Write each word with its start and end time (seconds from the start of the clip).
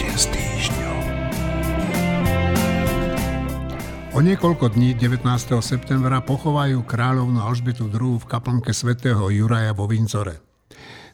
týždeň 0.00 0.16
s 0.16 0.26
týždňom. 0.32 0.98
O 4.16 4.24
niekoľko 4.24 4.72
dní 4.72 4.96
19. 4.96 5.28
septembra 5.60 6.24
pochovajú 6.24 6.88
kráľovnú 6.88 7.36
Alžbetu 7.36 7.84
II 7.92 8.16
v 8.16 8.24
kaplnke 8.24 8.72
svätého 8.72 9.28
Juraja 9.28 9.76
vo 9.76 9.84
Vincore. 9.84 10.40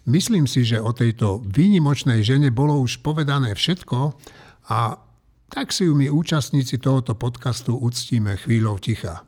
Myslím 0.07 0.47
si, 0.47 0.63
že 0.63 0.79
o 0.79 0.95
tejto 0.95 1.43
výnimočnej 1.43 2.23
žene 2.23 2.55
bolo 2.55 2.79
už 2.79 3.03
povedané 3.03 3.59
všetko 3.59 4.15
a 4.71 5.03
tak 5.51 5.75
si 5.75 5.91
ju 5.91 5.99
my 5.99 6.07
účastníci 6.07 6.79
tohoto 6.79 7.19
podcastu 7.19 7.75
uctíme 7.75 8.39
chvíľou 8.39 8.79
ticha. 8.79 9.27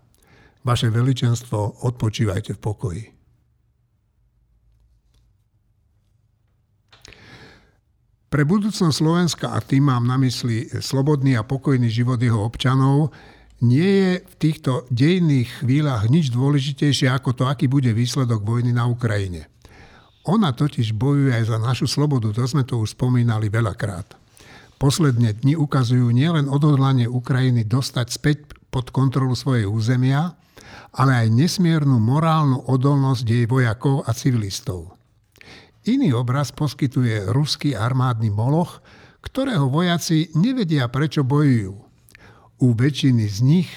Vaše 0.62 0.86
veličenstvo, 0.86 1.82
odpočívajte 1.82 2.54
v 2.54 2.62
pokoji. 2.62 3.17
Pre 8.28 8.44
budúcnosť 8.44 8.92
Slovenska, 8.92 9.56
a 9.56 9.58
tým 9.64 9.88
mám 9.88 10.04
na 10.04 10.20
mysli 10.20 10.68
slobodný 10.68 11.40
a 11.40 11.48
pokojný 11.48 11.88
život 11.88 12.20
jeho 12.20 12.44
občanov, 12.44 13.08
nie 13.64 13.88
je 13.88 14.12
v 14.20 14.34
týchto 14.36 14.84
dejných 14.92 15.64
chvíľach 15.64 16.12
nič 16.12 16.28
dôležitejšie 16.36 17.08
ako 17.08 17.32
to, 17.32 17.44
aký 17.48 17.72
bude 17.72 17.88
výsledok 17.88 18.44
vojny 18.44 18.76
na 18.76 18.84
Ukrajine. 18.84 19.48
Ona 20.28 20.52
totiž 20.52 20.92
bojuje 20.92 21.32
aj 21.32 21.48
za 21.48 21.56
našu 21.56 21.88
slobodu, 21.88 22.28
to 22.36 22.44
sme 22.44 22.68
to 22.68 22.76
už 22.76 22.92
spomínali 22.92 23.48
veľakrát. 23.48 24.12
Posledné 24.76 25.40
dni 25.40 25.56
ukazujú 25.56 26.12
nielen 26.12 26.52
odhodlanie 26.52 27.08
Ukrajiny 27.08 27.64
dostať 27.64 28.06
späť 28.12 28.38
pod 28.68 28.92
kontrolu 28.92 29.32
svojej 29.32 29.64
územia, 29.64 30.36
ale 30.92 31.24
aj 31.24 31.32
nesmiernu 31.32 31.96
morálnu 31.96 32.68
odolnosť 32.68 33.24
jej 33.24 33.48
vojakov 33.48 34.04
a 34.04 34.12
civilistov. 34.12 34.97
Iný 35.88 36.12
obraz 36.12 36.52
poskytuje 36.52 37.32
ruský 37.32 37.72
armádny 37.72 38.28
moloch, 38.28 38.84
ktorého 39.24 39.72
vojaci 39.72 40.28
nevedia, 40.36 40.84
prečo 40.92 41.24
bojujú. 41.24 41.80
U 42.60 42.66
väčšiny 42.76 43.24
z 43.24 43.38
nich 43.40 43.70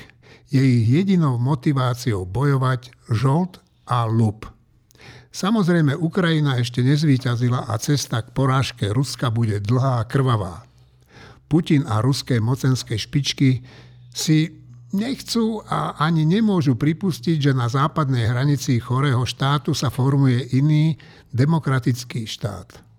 je 0.52 0.60
ich 0.60 0.92
jedinou 0.92 1.40
motiváciou 1.40 2.28
bojovať 2.28 2.92
žolt 3.08 3.64
a 3.88 4.04
lup. 4.12 4.44
Samozrejme, 5.32 5.96
Ukrajina 5.96 6.60
ešte 6.60 6.84
nezvýťazila 6.84 7.72
a 7.72 7.74
cesta 7.80 8.20
k 8.20 8.36
porážke 8.36 8.92
Ruska 8.92 9.32
bude 9.32 9.64
dlhá 9.64 10.04
a 10.04 10.08
krvavá. 10.08 10.68
Putin 11.48 11.88
a 11.88 12.04
ruské 12.04 12.44
mocenské 12.44 13.00
špičky 13.00 13.64
si 14.12 14.61
nechcú 14.92 15.64
a 15.68 15.96
ani 16.00 16.28
nemôžu 16.28 16.76
pripustiť, 16.76 17.52
že 17.52 17.58
na 17.58 17.72
západnej 17.72 18.28
hranici 18.28 18.80
chorého 18.80 19.24
štátu 19.24 19.72
sa 19.72 19.88
formuje 19.88 20.56
iný 20.56 20.96
demokratický 21.32 22.28
štát. 22.28 22.92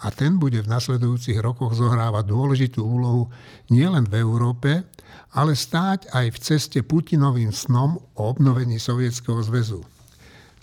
A 0.00 0.08
ten 0.08 0.40
bude 0.40 0.64
v 0.64 0.70
nasledujúcich 0.70 1.36
rokoch 1.44 1.76
zohrávať 1.76 2.24
dôležitú 2.24 2.80
úlohu 2.80 3.28
nielen 3.68 4.08
v 4.08 4.24
Európe, 4.24 4.88
ale 5.36 5.52
stáť 5.52 6.08
aj 6.16 6.26
v 6.32 6.38
ceste 6.40 6.80
Putinovým 6.80 7.52
snom 7.52 8.00
o 8.16 8.22
obnovení 8.24 8.80
Sovietskeho 8.80 9.44
zväzu. 9.44 9.84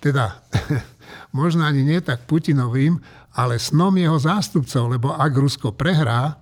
Teda, 0.01 0.41
možno 1.37 1.69
ani 1.69 1.85
nie 1.85 2.01
tak 2.01 2.25
Putinovým, 2.25 2.97
ale 3.37 3.61
snom 3.61 3.93
jeho 3.93 4.17
zástupcov, 4.17 4.97
lebo 4.97 5.13
ak 5.13 5.29
Rusko 5.29 5.77
prehrá, 5.77 6.33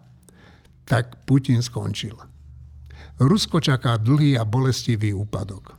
tak 0.87 1.27
Putin 1.27 1.59
skončil. 1.59 2.15
Rusko 3.15 3.63
čaká 3.63 3.95
dlhý 3.95 4.35
a 4.35 4.43
bolestivý 4.43 5.15
úpadok. 5.15 5.75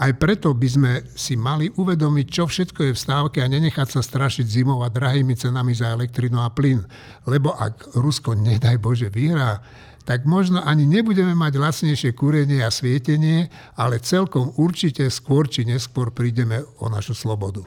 Aj 0.00 0.08
preto 0.16 0.56
by 0.56 0.68
sme 0.68 0.92
si 1.12 1.36
mali 1.36 1.68
uvedomiť, 1.68 2.26
čo 2.32 2.48
všetko 2.48 2.80
je 2.88 2.92
v 2.96 3.02
stávke 3.02 3.38
a 3.44 3.46
nenechať 3.46 3.92
sa 3.92 4.00
strašiť 4.00 4.46
zimou 4.48 4.80
a 4.80 4.88
drahými 4.88 5.36
cenami 5.36 5.76
za 5.76 5.92
elektrinu 5.92 6.40
a 6.40 6.48
plyn. 6.48 6.80
Lebo 7.28 7.52
ak 7.52 7.92
Rusko, 8.00 8.32
nedaj 8.32 8.80
Bože, 8.80 9.12
vyhrá, 9.12 9.60
tak 10.02 10.24
možno 10.24 10.64
ani 10.64 10.88
nebudeme 10.88 11.36
mať 11.36 11.52
lacnejšie 11.60 12.10
kúrenie 12.16 12.64
a 12.64 12.72
svietenie, 12.72 13.52
ale 13.76 14.02
celkom 14.02 14.50
určite 14.56 15.06
skôr 15.12 15.46
či 15.46 15.68
neskôr 15.68 16.10
prídeme 16.10 16.64
o 16.80 16.88
našu 16.88 17.12
slobodu. 17.12 17.62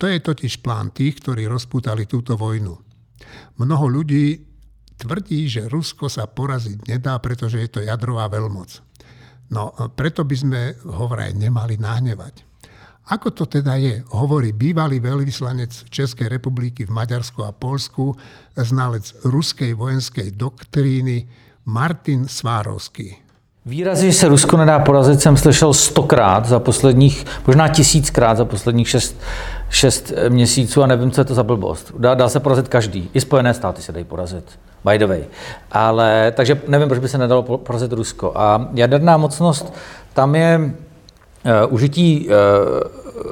To 0.00 0.04
je 0.08 0.18
totiž 0.18 0.64
plán 0.64 0.90
tých, 0.90 1.20
ktorí 1.20 1.46
rozputali 1.46 2.08
túto 2.08 2.34
vojnu. 2.34 2.74
Mnoho 3.60 3.86
ľudí 3.88 4.55
tvrdí, 4.96 5.46
že 5.48 5.68
Rusko 5.68 6.08
sa 6.08 6.24
poraziť 6.28 6.88
nedá, 6.88 7.16
pretože 7.20 7.60
je 7.60 7.68
to 7.68 7.80
jadrová 7.84 8.26
veľmoc. 8.32 8.80
No 9.52 9.70
preto 9.94 10.26
by 10.26 10.36
sme 10.36 10.62
ho 10.82 11.04
vraj 11.06 11.30
nemali 11.36 11.78
nahnevať. 11.78 12.42
Ako 13.06 13.30
to 13.30 13.46
teda 13.46 13.78
je, 13.78 14.02
hovorí 14.10 14.50
bývalý 14.50 14.98
veľvyslanec 14.98 15.86
Českej 15.94 16.26
republiky 16.26 16.82
v 16.82 16.90
Maďarsku 16.90 17.46
a 17.46 17.54
Polsku, 17.54 18.18
znalec 18.58 19.14
ruskej 19.22 19.78
vojenskej 19.78 20.34
doktríny 20.34 21.30
Martin 21.70 22.26
Svárovský. 22.26 23.25
Výrazy, 23.66 24.06
že 24.06 24.18
se 24.18 24.28
Rusko 24.28 24.56
nedá 24.56 24.78
porazit, 24.78 25.20
jsem 25.20 25.36
slyšel 25.36 25.74
stokrát 25.74 26.46
za 26.46 26.60
posledních, 26.60 27.26
možná 27.46 27.68
tisíckrát 27.68 28.36
za 28.36 28.44
posledních 28.44 28.88
šest, 28.88 29.20
šest 29.70 30.12
měsíců 30.28 30.82
a 30.82 30.86
nevím, 30.86 31.10
co 31.10 31.20
je 31.20 31.24
to 31.24 31.34
za 31.34 31.42
blbost. 31.42 31.92
Dá, 31.98 32.14
dá 32.14 32.28
se 32.28 32.40
porazit 32.40 32.68
každý. 32.68 33.10
I 33.14 33.20
Spojené 33.20 33.54
státy 33.54 33.82
se 33.82 33.92
dají 33.92 34.04
porazit 34.04 34.44
by 34.84 34.98
the 34.98 35.06
way. 35.06 35.24
Ale, 35.72 36.32
takže 36.36 36.60
nevím, 36.68 36.88
proč 36.88 37.00
by 37.00 37.08
se 37.08 37.18
nedalo 37.18 37.42
porazit 37.42 37.92
Rusko. 37.92 38.32
A 38.34 38.68
jaderná 38.74 39.16
mocnost, 39.16 39.74
tam 40.12 40.34
je 40.34 40.60
uh, 40.60 41.74
užití, 41.74 42.28
uh, 42.28 42.34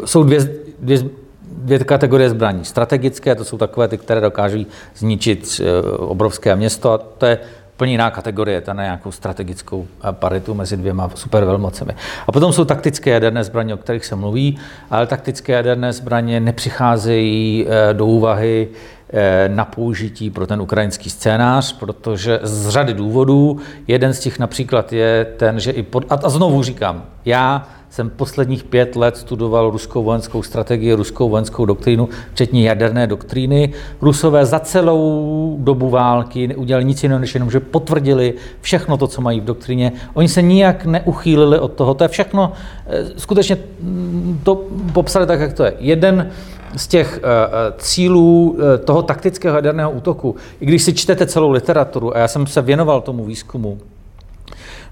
jsou 0.05 0.23
dvě, 0.23 0.49
dvě, 0.79 0.99
dvě 1.43 1.79
kategorie 1.79 2.31
zbraní. 2.31 2.65
Strategické, 2.65 3.35
to 3.35 3.45
jsou 3.45 3.59
takové 3.59 3.89
ty, 3.89 3.99
které 3.99 4.21
dokáží 4.21 4.67
zničit 4.97 5.61
uh, 5.61 6.11
obrovské 6.11 6.57
město 6.57 6.93
a 6.93 6.99
to 6.99 7.27
je 7.27 7.39
úplně 7.75 7.93
jiná 7.93 8.11
kategorie, 8.11 8.61
ta 8.61 8.73
nějakou 8.73 9.13
strategickou 9.13 9.87
paritu 10.11 10.55
mezi 10.55 10.77
dvěma 10.77 11.11
supervelmocemi. 11.15 11.93
A 12.27 12.33
potom 12.33 12.53
jsou 12.53 12.65
taktické 12.65 13.11
jaderné 13.11 13.45
zbraně, 13.45 13.75
o 13.75 13.77
kterých 13.77 14.05
se 14.05 14.17
mluví, 14.17 14.59
ale 14.91 15.07
taktické 15.07 15.53
jaderné 15.53 15.93
zbraně 15.93 16.41
nepřicházejí 16.41 17.67
do 17.93 18.07
úvahy 18.07 18.69
Eh, 19.17 19.49
na 19.49 19.65
použití 19.65 20.31
pro 20.31 20.47
ten 20.47 20.61
ukrajinský 20.61 21.11
scénář, 21.11 21.73
protože 21.73 22.41
z 22.43 22.69
řady 22.69 22.95
důvodů, 22.95 23.61
jeden 23.89 24.15
z 24.15 24.21
těch 24.21 24.39
například 24.39 24.93
je 24.93 25.27
ten, 25.37 25.61
že 25.61 25.71
i 25.71 25.83
pod, 25.83 26.05
a 26.09 26.29
znovu 26.29 26.63
říkám, 26.63 27.05
já 27.25 27.69
jsem 27.95 28.11
posledních 28.11 28.65
pět 28.65 28.97
let 28.97 29.17
studoval 29.17 29.71
ruskou 29.71 30.03
vojenskou 30.03 30.43
strategii, 30.43 30.93
ruskou 30.93 31.29
vojenskou 31.29 31.65
doktrínu, 31.65 32.09
včetně 32.33 32.69
jaderné 32.69 33.07
doktríny. 33.07 33.73
Rusové 34.01 34.47
za 34.47 34.59
celou 34.61 35.57
dobu 35.61 35.91
války 35.91 36.49
neudělali 36.49 36.85
nic 36.85 37.03
jiného, 37.03 37.21
než 37.21 37.35
jenom, 37.35 37.51
že 37.51 37.61
potvrdili 37.61 38.35
všechno 38.61 38.97
to, 38.97 39.07
co 39.07 39.21
mají 39.21 39.41
v 39.41 39.45
doktríně. 39.45 39.93
Oni 40.15 40.29
se 40.29 40.43
nijak 40.43 40.87
neuchýlili 40.87 41.59
od 41.59 41.73
toho. 41.73 41.95
To 41.95 42.05
je 42.05 42.09
všechno, 42.09 42.53
eh, 42.87 43.05
skutečně 43.17 43.57
mm, 43.81 44.41
to 44.43 44.65
popsali 44.93 45.27
tak, 45.27 45.41
jak 45.41 45.53
to 45.53 45.65
je. 45.65 45.75
Jeden 45.79 46.31
z 46.77 46.87
těch 46.87 47.21
uh, 47.23 47.77
cílů 47.79 48.51
uh, 48.51 48.85
toho 48.85 49.03
taktického 49.03 49.57
jaderného 49.57 49.91
útoku, 49.91 50.37
i 50.61 50.67
když 50.67 50.83
si 50.83 50.95
čtete 50.95 51.27
celou 51.27 51.51
literaturu, 51.51 52.17
a 52.17 52.19
já 52.19 52.29
jsem 52.29 52.47
se 52.47 52.63
věnoval 52.63 53.01
tomu 53.01 53.25
výzkumu 53.25 53.79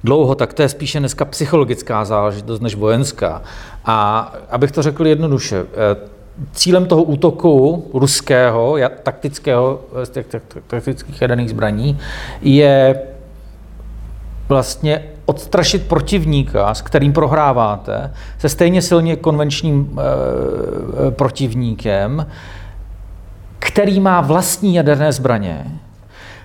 dlouho, 0.04 0.34
tak 0.34 0.52
to 0.52 0.62
je 0.62 0.68
spíše 0.68 0.98
dneska 0.98 1.24
psychologická 1.24 2.04
záležitost 2.04 2.60
než 2.60 2.74
vojenská. 2.74 3.42
A 3.84 4.18
abych 4.50 4.72
to 4.72 4.82
řekl 4.82 5.06
jednoduše, 5.06 5.62
uh, 5.62 5.68
cílem 6.52 6.86
toho 6.86 7.02
útoku 7.02 7.84
ruského, 7.94 8.76
taktického, 9.02 9.80
z 10.04 10.10
těch 10.10 10.26
taktických 10.66 11.22
jaderných 11.22 11.50
zbraní, 11.50 11.98
je 12.40 13.02
vlastně 14.48 15.02
odstrašit 15.26 15.88
protivníka, 15.88 16.74
s 16.74 16.82
kterým 16.82 17.12
prohráváte, 17.12 18.12
se 18.38 18.48
stejně 18.48 18.82
silně 18.82 19.16
konvenčním 19.16 19.98
e, 19.98 21.10
protivníkem, 21.10 22.26
který 23.58 24.00
má 24.00 24.20
vlastní 24.20 24.74
jaderné 24.74 25.12
zbraně, 25.12 25.66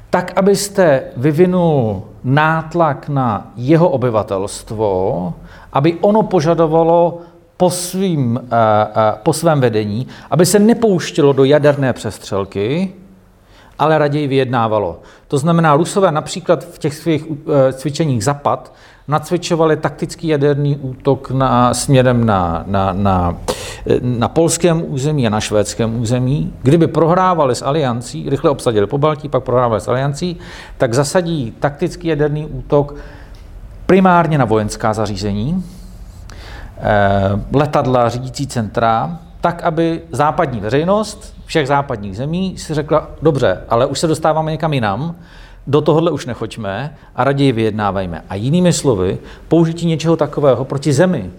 tak, 0.09 0.33
abyste 0.35 1.03
vyvinul 1.17 2.03
nátlak 2.27 3.09
na 3.09 3.51
jeho 3.55 3.89
obyvatelstvo, 3.89 5.33
aby 5.73 5.97
ono 6.01 6.23
požadovalo 6.23 7.21
po, 7.57 7.69
svým, 7.69 8.37
e, 8.37 8.41
e, 8.43 9.13
po 9.23 9.33
svém 9.33 9.61
vedení, 9.61 10.07
aby 10.31 10.45
se 10.45 10.59
nepouštilo 10.59 11.33
do 11.33 11.43
jaderné 11.43 11.93
přestřelky, 11.93 12.93
ale 13.79 13.97
raději 13.97 14.27
vyjednávalo. 14.27 14.99
To 15.27 15.37
znamená, 15.37 15.75
Rusové 15.75 16.11
například 16.11 16.63
v 16.63 16.79
těch 16.79 16.95
svých 16.95 17.25
eh, 17.27 17.73
cvičeních 17.73 18.23
Zapad 18.23 18.73
nacvičovali 19.07 19.77
taktický 19.77 20.27
jaderný 20.27 20.77
útok 20.77 21.31
na, 21.31 21.73
směrem 21.73 22.25
na, 22.25 22.63
na, 22.67 22.93
na, 22.93 23.37
na 24.01 24.27
polském 24.27 24.83
území 24.87 25.27
a 25.27 25.29
na 25.29 25.39
švédském 25.39 26.01
území. 26.01 26.53
Kdyby 26.63 26.87
prohrávali 26.87 27.55
s 27.55 27.65
aliancí, 27.65 28.29
rychle 28.29 28.49
obsadili 28.49 28.87
po 28.87 28.97
Baltí, 28.97 29.29
pak 29.29 29.43
prohrávali 29.43 29.81
s 29.81 29.87
aliancí, 29.87 30.37
tak 30.77 30.93
zasadí 30.93 31.53
taktický 31.59 32.07
jaderný 32.07 32.45
útok 32.45 32.95
primárně 33.85 34.37
na 34.37 34.45
vojenská 34.45 34.93
zařízení, 34.93 35.63
eh, 36.77 37.29
letadla, 37.53 38.09
řídící 38.09 38.47
centra, 38.47 39.19
tak, 39.41 39.63
aby 39.63 40.01
západní 40.11 40.59
veřejnost 40.59 41.37
všech 41.45 41.67
západních 41.67 42.17
zemí 42.17 42.57
si 42.57 42.73
řekla, 42.73 43.07
dobře, 43.21 43.61
ale 43.69 43.85
už 43.85 43.99
se 43.99 44.07
dostáváme 44.07 44.51
někam 44.51 44.73
jinam, 44.73 45.15
do 45.67 45.81
tohohle 45.81 46.11
už 46.11 46.25
nechoďme 46.25 46.95
a 47.15 47.23
raději 47.23 47.51
vyjednávajme. 47.51 48.23
A 48.29 48.35
jinými 48.35 48.73
slovy, 48.73 49.17
použití 49.47 49.87
něčeho 49.87 50.15
takového 50.15 50.65
proti 50.65 50.93
zemi, 50.93 51.31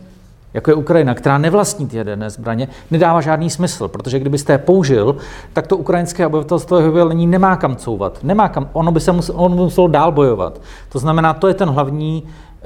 jako 0.54 0.70
je 0.70 0.74
Ukrajina, 0.74 1.14
která 1.14 1.38
nevlastní 1.38 1.86
ty 1.86 1.96
jaderné 1.96 2.30
zbraně, 2.30 2.68
nedává 2.90 3.20
žádný 3.20 3.50
smysl, 3.50 3.88
protože 3.88 4.18
kdybyste 4.18 4.52
je 4.52 4.58
použil, 4.58 5.16
tak 5.52 5.66
to 5.66 5.76
ukrajinské 5.76 6.26
obyvatelstvo 6.26 6.78
jeho 6.78 6.92
vyvolení 6.92 7.26
nemá 7.26 7.56
kam 7.56 7.76
couvat, 7.76 8.18
nemá 8.22 8.48
kam, 8.48 8.68
ono 8.72 8.92
by 8.92 9.00
se 9.00 9.12
muselo, 9.12 9.38
ono 9.38 9.56
muselo 9.56 9.88
dál 9.88 10.12
bojovat. 10.12 10.60
To 10.88 10.98
znamená, 10.98 11.34
to 11.34 11.48
je 11.48 11.54
ten 11.54 11.68
hlavní 11.68 12.22
eh, 12.22 12.64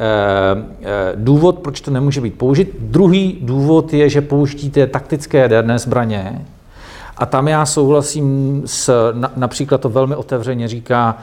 eh, 0.83 1.13
důvod, 1.15 1.59
proč 1.59 1.81
to 1.81 1.91
nemůže 1.91 2.21
být 2.21 2.39
použit. 2.39 2.77
Druhý 2.81 3.39
důvod 3.43 3.93
je, 3.93 4.09
že 4.09 4.21
použití 4.21 4.71
taktické 4.71 5.39
jaderné 5.39 5.79
zbraně, 5.79 6.45
a 7.17 7.27
tam 7.27 7.49
já 7.49 7.67
souhlasím 7.67 8.63
s, 8.67 9.13
na, 9.13 9.33
například 9.37 9.81
to 9.81 9.89
velmi 9.89 10.17
otevřeně 10.17 10.69
říká 10.69 11.19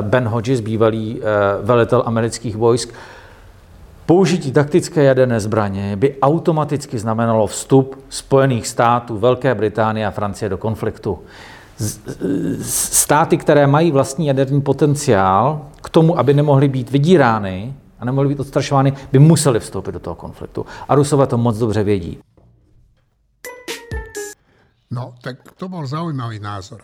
Ben 0.00 0.28
Hodges, 0.28 0.60
bývalý 0.60 1.20
eh, 1.20 1.24
velitel 1.62 2.02
amerických 2.06 2.56
vojsk, 2.56 2.94
Použití 4.08 4.52
taktické 4.52 5.02
jaderné 5.02 5.40
zbraně 5.40 5.96
by 5.96 6.20
automaticky 6.22 6.98
znamenalo 6.98 7.46
vstup 7.46 8.04
Spojených 8.08 8.66
států, 8.66 9.18
Velké 9.18 9.54
Británie 9.54 10.06
a 10.06 10.10
Francie 10.10 10.48
do 10.48 10.58
konfliktu. 10.58 11.18
Státy, 12.62 13.36
které 13.36 13.66
mají 13.66 13.90
vlastní 13.90 14.26
jaderný 14.26 14.60
potenciál 14.60 15.66
k 15.82 15.90
tomu, 15.90 16.18
aby 16.18 16.34
nemohly 16.34 16.68
být 16.68 16.90
vydírány 16.90 17.74
a 17.98 18.04
nemohly 18.04 18.28
být 18.28 18.40
odstrašovány, 18.40 18.92
by 19.12 19.18
museli 19.18 19.60
vstoupit 19.60 19.92
do 19.92 20.00
toho 20.00 20.14
konfliktu. 20.14 20.66
A 20.88 20.94
Rusové 20.94 21.26
to 21.26 21.38
moc 21.38 21.58
dobře 21.58 21.82
vědí. 21.82 22.18
No, 24.90 25.14
tak 25.22 25.36
to 25.56 25.68
bol 25.68 25.86
zaujímavý 25.86 26.38
názor. 26.38 26.80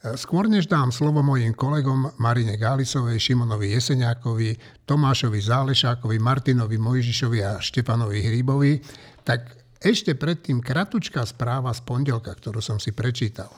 Skôr 0.00 0.48
než 0.48 0.64
dám 0.64 0.88
slovo 0.88 1.20
mojim 1.20 1.52
kolegom 1.52 2.16
Marine 2.16 2.56
Gálisovej, 2.56 3.20
Šimonovi 3.20 3.76
Jeseniakovi, 3.76 4.56
Tomášovi 4.88 5.36
Zálešákovi, 5.36 6.16
Martinovi 6.16 6.80
Mojžišovi 6.80 7.44
a 7.44 7.60
Štefanovi 7.60 8.24
Hríbovi, 8.24 8.80
tak 9.28 9.60
ešte 9.76 10.16
predtým 10.16 10.64
kratučká 10.64 11.20
správa 11.28 11.68
z 11.76 11.84
pondelka, 11.84 12.32
ktorú 12.32 12.64
som 12.64 12.80
si 12.80 12.96
prečítal. 12.96 13.52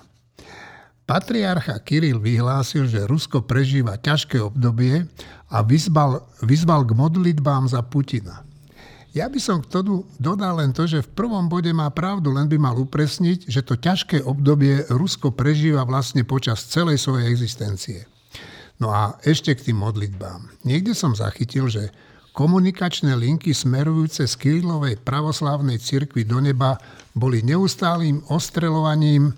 Patriarcha 1.07 1.79
Kiril 1.79 2.19
vyhlásil, 2.19 2.91
že 2.91 3.07
Rusko 3.07 3.47
prežíva 3.47 3.95
ťažké 3.99 4.43
obdobie 4.43 5.07
a 5.47 5.63
vyzval, 5.63 6.27
vyzval 6.43 6.83
k 6.83 6.95
modlitbám 6.99 7.71
za 7.71 7.87
Putina. 7.87 8.43
Ja 9.13 9.29
by 9.29 9.37
som 9.37 9.61
k 9.61 9.69
tomu 9.69 10.09
dodal 10.17 10.57
len 10.57 10.73
to, 10.73 10.89
že 10.89 11.05
v 11.05 11.13
prvom 11.13 11.45
bode 11.45 11.69
má 11.77 11.93
pravdu, 11.93 12.33
len 12.33 12.49
by 12.49 12.57
mal 12.57 12.77
upresniť, 12.81 13.45
že 13.45 13.61
to 13.61 13.77
ťažké 13.77 14.25
obdobie 14.25 14.89
Rusko 14.89 15.37
prežíva 15.37 15.85
vlastne 15.85 16.25
počas 16.25 16.65
celej 16.65 16.97
svojej 16.97 17.29
existencie. 17.29 18.09
No 18.81 18.89
a 18.89 19.21
ešte 19.21 19.53
k 19.53 19.69
tým 19.69 19.85
modlitbám. 19.85 20.65
Niekde 20.65 20.97
som 20.97 21.13
zachytil, 21.13 21.69
že 21.69 21.93
komunikačné 22.33 23.13
linky 23.13 23.53
smerujúce 23.53 24.25
z 24.25 24.35
Kirilovej 24.41 25.05
pravoslávnej 25.05 25.77
cirkvi 25.77 26.25
do 26.25 26.41
neba 26.41 26.81
boli 27.13 27.45
neustálým 27.45 28.25
ostrelovaním 28.33 29.37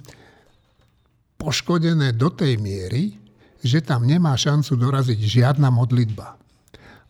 poškodené 1.35 2.15
do 2.15 2.31
tej 2.31 2.62
miery, 2.62 3.19
že 3.59 3.82
tam 3.82 4.06
nemá 4.06 4.38
šancu 4.38 4.79
doraziť 4.79 5.19
žiadna 5.19 5.67
modlitba. 5.75 6.38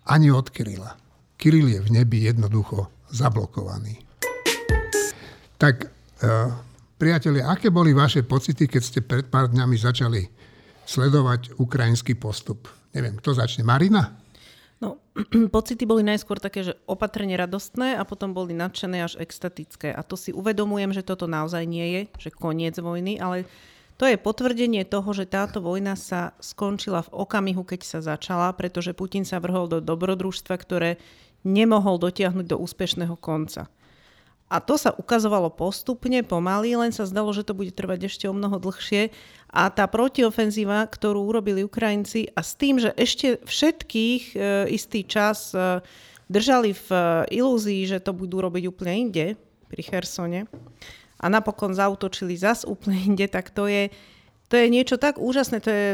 Ani 0.09 0.33
od 0.33 0.49
Kirila. 0.49 1.04
Kiril 1.45 1.77
je 1.77 1.81
v 1.85 1.93
nebi 1.93 2.25
jednoducho 2.25 2.89
zablokovaný. 3.13 4.01
Tak, 5.61 5.77
e, 5.85 5.89
priatelia, 6.97 7.53
aké 7.53 7.69
boli 7.69 7.93
vaše 7.93 8.25
pocity, 8.25 8.65
keď 8.65 8.81
ste 8.81 9.05
pred 9.05 9.29
pár 9.29 9.53
dňami 9.53 9.77
začali 9.77 10.25
sledovať 10.89 11.61
ukrajinský 11.61 12.17
postup? 12.17 12.65
Neviem, 12.97 13.21
kto 13.21 13.37
začne? 13.37 13.61
Marina? 13.61 14.17
No, 14.81 14.97
pocity 15.53 15.85
boli 15.85 16.01
najskôr 16.01 16.41
také, 16.41 16.65
že 16.65 16.81
opatrne 16.89 17.37
radostné 17.37 18.01
a 18.01 18.09
potom 18.09 18.33
boli 18.33 18.57
nadšené 18.57 19.05
až 19.05 19.21
extatické. 19.21 19.93
A 19.93 20.01
to 20.01 20.17
si 20.17 20.33
uvedomujem, 20.33 20.97
že 20.97 21.05
toto 21.05 21.29
naozaj 21.29 21.69
nie 21.69 21.93
je, 21.93 22.03
že 22.25 22.31
koniec 22.33 22.81
vojny, 22.81 23.21
ale 23.21 23.45
to 24.01 24.09
je 24.09 24.17
potvrdenie 24.17 24.89
toho, 24.89 25.13
že 25.13 25.29
táto 25.29 25.61
vojna 25.61 25.93
sa 25.93 26.33
skončila 26.41 27.05
v 27.05 27.13
okamihu, 27.21 27.69
keď 27.69 27.81
sa 27.85 28.01
začala, 28.01 28.49
pretože 28.57 28.97
Putin 28.97 29.29
sa 29.29 29.45
vrhol 29.45 29.69
do 29.69 29.85
dobrodružstva, 29.85 30.57
ktoré 30.57 30.97
nemohol 31.45 32.01
dotiahnuť 32.01 32.47
do 32.49 32.57
úspešného 32.59 33.15
konca. 33.21 33.69
A 34.53 34.61
to 34.61 34.77
sa 34.77 34.93
ukazovalo 34.93 35.49
postupne, 35.49 36.21
pomaly, 36.21 36.77
len 36.77 36.93
sa 36.93 37.09
zdalo, 37.09 37.33
že 37.33 37.49
to 37.49 37.57
bude 37.57 37.73
trvať 37.73 38.13
ešte 38.13 38.25
o 38.29 38.37
mnoho 38.37 38.61
dlhšie. 38.61 39.09
A 39.49 39.73
tá 39.73 39.89
protiofenzíva, 39.89 40.85
ktorú 40.85 41.25
urobili 41.25 41.65
Ukrajinci 41.65 42.29
a 42.37 42.45
s 42.45 42.53
tým, 42.53 42.77
že 42.77 42.93
ešte 42.95 43.41
všetkých 43.41 44.23
e, 44.35 44.37
istý 44.75 45.01
čas 45.07 45.57
e, 45.57 45.81
držali 46.29 46.77
v 46.77 46.89
e, 46.93 47.01
ilúzii, 47.41 47.89
že 47.89 48.05
to 48.05 48.13
budú 48.13 48.45
robiť 48.45 48.69
úplne 48.69 49.09
inde, 49.09 49.27
pri 49.71 49.81
Chersone, 49.81 50.45
a 51.19 51.27
napokon 51.33 51.73
zautočili 51.73 52.37
zas 52.37 52.69
úplne 52.69 53.01
inde, 53.01 53.25
tak 53.31 53.49
to 53.49 53.65
je, 53.65 53.89
to 54.53 54.61
je 54.61 54.67
niečo 54.69 55.01
tak 55.01 55.17
úžasné. 55.17 55.65
To 55.65 55.71
je 55.73 55.89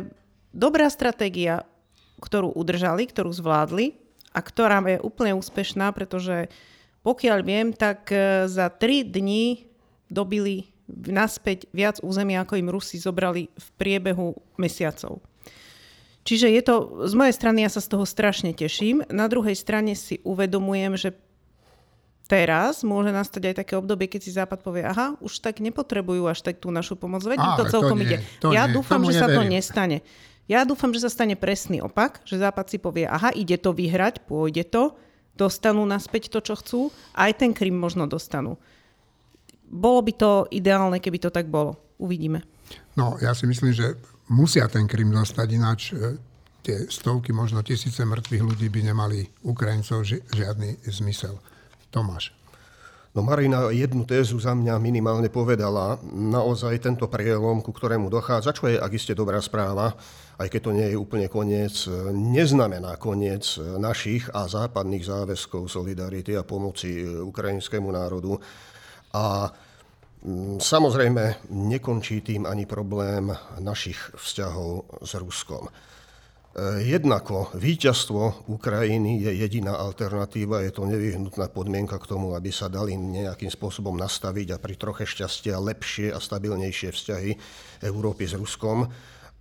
dobrá 0.51 0.91
stratégia, 0.91 1.63
ktorú 2.19 2.51
udržali, 2.51 3.07
ktorú 3.07 3.31
zvládli 3.31 4.00
a 4.31 4.41
ktorá 4.41 4.79
je 4.87 5.03
úplne 5.03 5.35
úspešná, 5.35 5.91
pretože 5.91 6.49
pokiaľ 7.01 7.39
viem, 7.43 7.69
tak 7.73 8.13
e, 8.13 8.47
za 8.47 8.69
3 8.69 9.09
dní 9.09 9.67
dobili 10.13 10.71
naspäť 10.91 11.71
viac 11.71 12.03
územia, 12.03 12.43
ako 12.43 12.59
im 12.59 12.73
Rusi 12.73 12.99
zobrali 12.99 13.47
v 13.47 13.67
priebehu 13.79 14.35
mesiacov. 14.59 15.23
Čiže 16.21 16.53
je 16.53 16.63
to, 16.63 16.75
z 17.09 17.15
mojej 17.17 17.35
strany 17.35 17.65
ja 17.65 17.71
sa 17.73 17.81
z 17.81 17.89
toho 17.97 18.05
strašne 18.05 18.53
teším. 18.53 19.07
Na 19.09 19.31
druhej 19.31 19.57
strane 19.57 19.97
si 19.97 20.21
uvedomujem, 20.21 20.93
že 20.99 21.17
teraz 22.29 22.87
môže 22.87 23.11
nastať 23.11 23.43
aj 23.51 23.55
také 23.65 23.75
obdobie, 23.75 24.07
keď 24.07 24.21
si 24.23 24.31
Západ 24.31 24.63
povie, 24.63 24.87
aha, 24.87 25.19
už 25.19 25.43
tak 25.43 25.59
nepotrebujú 25.59 26.31
až 26.31 26.47
tak 26.47 26.63
tú 26.63 26.71
našu 26.71 26.95
pomoc, 26.95 27.27
veď 27.27 27.43
to 27.59 27.65
celkom 27.67 27.99
to 27.99 28.07
nie, 28.07 28.07
ide. 28.07 28.17
To 28.45 28.55
ja 28.55 28.71
nie, 28.71 28.79
dúfam, 28.79 29.03
že 29.03 29.19
sa 29.19 29.27
to 29.27 29.43
nestane. 29.43 30.07
Ja 30.51 30.67
dúfam, 30.67 30.91
že 30.91 31.07
sa 31.07 31.15
stane 31.15 31.39
presný 31.39 31.79
opak, 31.79 32.27
že 32.27 32.43
Západ 32.43 32.67
si 32.67 32.83
povie, 32.83 33.07
aha, 33.07 33.31
ide 33.31 33.55
to 33.55 33.71
vyhrať, 33.71 34.27
pôjde 34.27 34.67
to, 34.67 34.99
dostanú 35.39 35.87
naspäť 35.87 36.27
to, 36.27 36.43
čo 36.43 36.59
chcú, 36.59 36.81
aj 37.15 37.39
ten 37.39 37.55
Krym 37.55 37.79
možno 37.79 38.11
dostanú. 38.11 38.59
Bolo 39.71 40.03
by 40.03 40.13
to 40.19 40.31
ideálne, 40.51 40.99
keby 40.99 41.23
to 41.23 41.31
tak 41.31 41.47
bolo. 41.47 41.79
Uvidíme. 42.03 42.43
No, 42.99 43.15
ja 43.23 43.31
si 43.31 43.47
myslím, 43.47 43.71
že 43.71 43.95
musia 44.27 44.67
ten 44.67 44.91
Krym 44.91 45.15
dostať, 45.15 45.49
ináč 45.55 45.95
e, 45.95 46.19
tie 46.67 46.91
stovky, 46.91 47.31
možno 47.31 47.63
tisíce 47.63 48.03
mŕtvych 48.03 48.43
ľudí 48.43 48.67
by 48.75 48.91
nemali 48.91 49.31
Ukrajincov 49.47 50.03
ži- 50.03 50.27
žiadny 50.35 50.83
zmysel. 50.91 51.39
Tomáš. 51.95 52.35
No 53.11 53.27
Marina 53.27 53.75
jednu 53.75 54.07
tézu 54.07 54.39
za 54.39 54.55
mňa 54.55 54.79
minimálne 54.79 55.27
povedala. 55.27 55.99
Naozaj 56.15 56.79
tento 56.79 57.11
prielom, 57.11 57.59
ku 57.59 57.75
ktorému 57.75 58.07
dochádza, 58.07 58.55
čo 58.55 58.71
je 58.71 58.79
ak 58.79 58.93
iste 58.95 59.19
dobrá 59.19 59.43
správa, 59.43 59.99
aj 60.39 60.47
keď 60.47 60.61
to 60.63 60.71
nie 60.79 60.87
je 60.95 60.97
úplne 60.97 61.27
koniec, 61.27 61.91
neznamená 62.15 62.95
koniec 63.03 63.59
našich 63.83 64.31
a 64.31 64.47
západných 64.47 65.03
záväzkov 65.03 65.67
solidarity 65.67 66.39
a 66.39 66.47
pomoci 66.47 67.03
ukrajinskému 67.03 67.91
národu. 67.91 68.39
A 69.19 69.51
mm, 70.23 70.63
samozrejme 70.63 71.51
nekončí 71.51 72.23
tým 72.23 72.47
ani 72.47 72.63
problém 72.63 73.35
našich 73.59 73.99
vzťahov 74.15 75.03
s 75.03 75.19
Ruskom. 75.19 75.67
Jednako 76.83 77.55
víťazstvo 77.55 78.51
Ukrajiny 78.51 79.23
je 79.23 79.39
jediná 79.39 79.79
alternatíva, 79.79 80.67
je 80.67 80.75
to 80.75 80.83
nevyhnutná 80.83 81.47
podmienka 81.47 81.95
k 82.03 82.11
tomu, 82.11 82.35
aby 82.35 82.51
sa 82.51 82.67
dali 82.67 82.99
nejakým 82.99 83.47
spôsobom 83.47 83.95
nastaviť 83.95 84.59
a 84.59 84.59
pri 84.59 84.75
troche 84.75 85.07
šťastia 85.07 85.63
lepšie 85.63 86.11
a 86.11 86.19
stabilnejšie 86.19 86.91
vzťahy 86.91 87.33
Európy 87.87 88.27
s 88.27 88.35
Ruskom. 88.35 88.91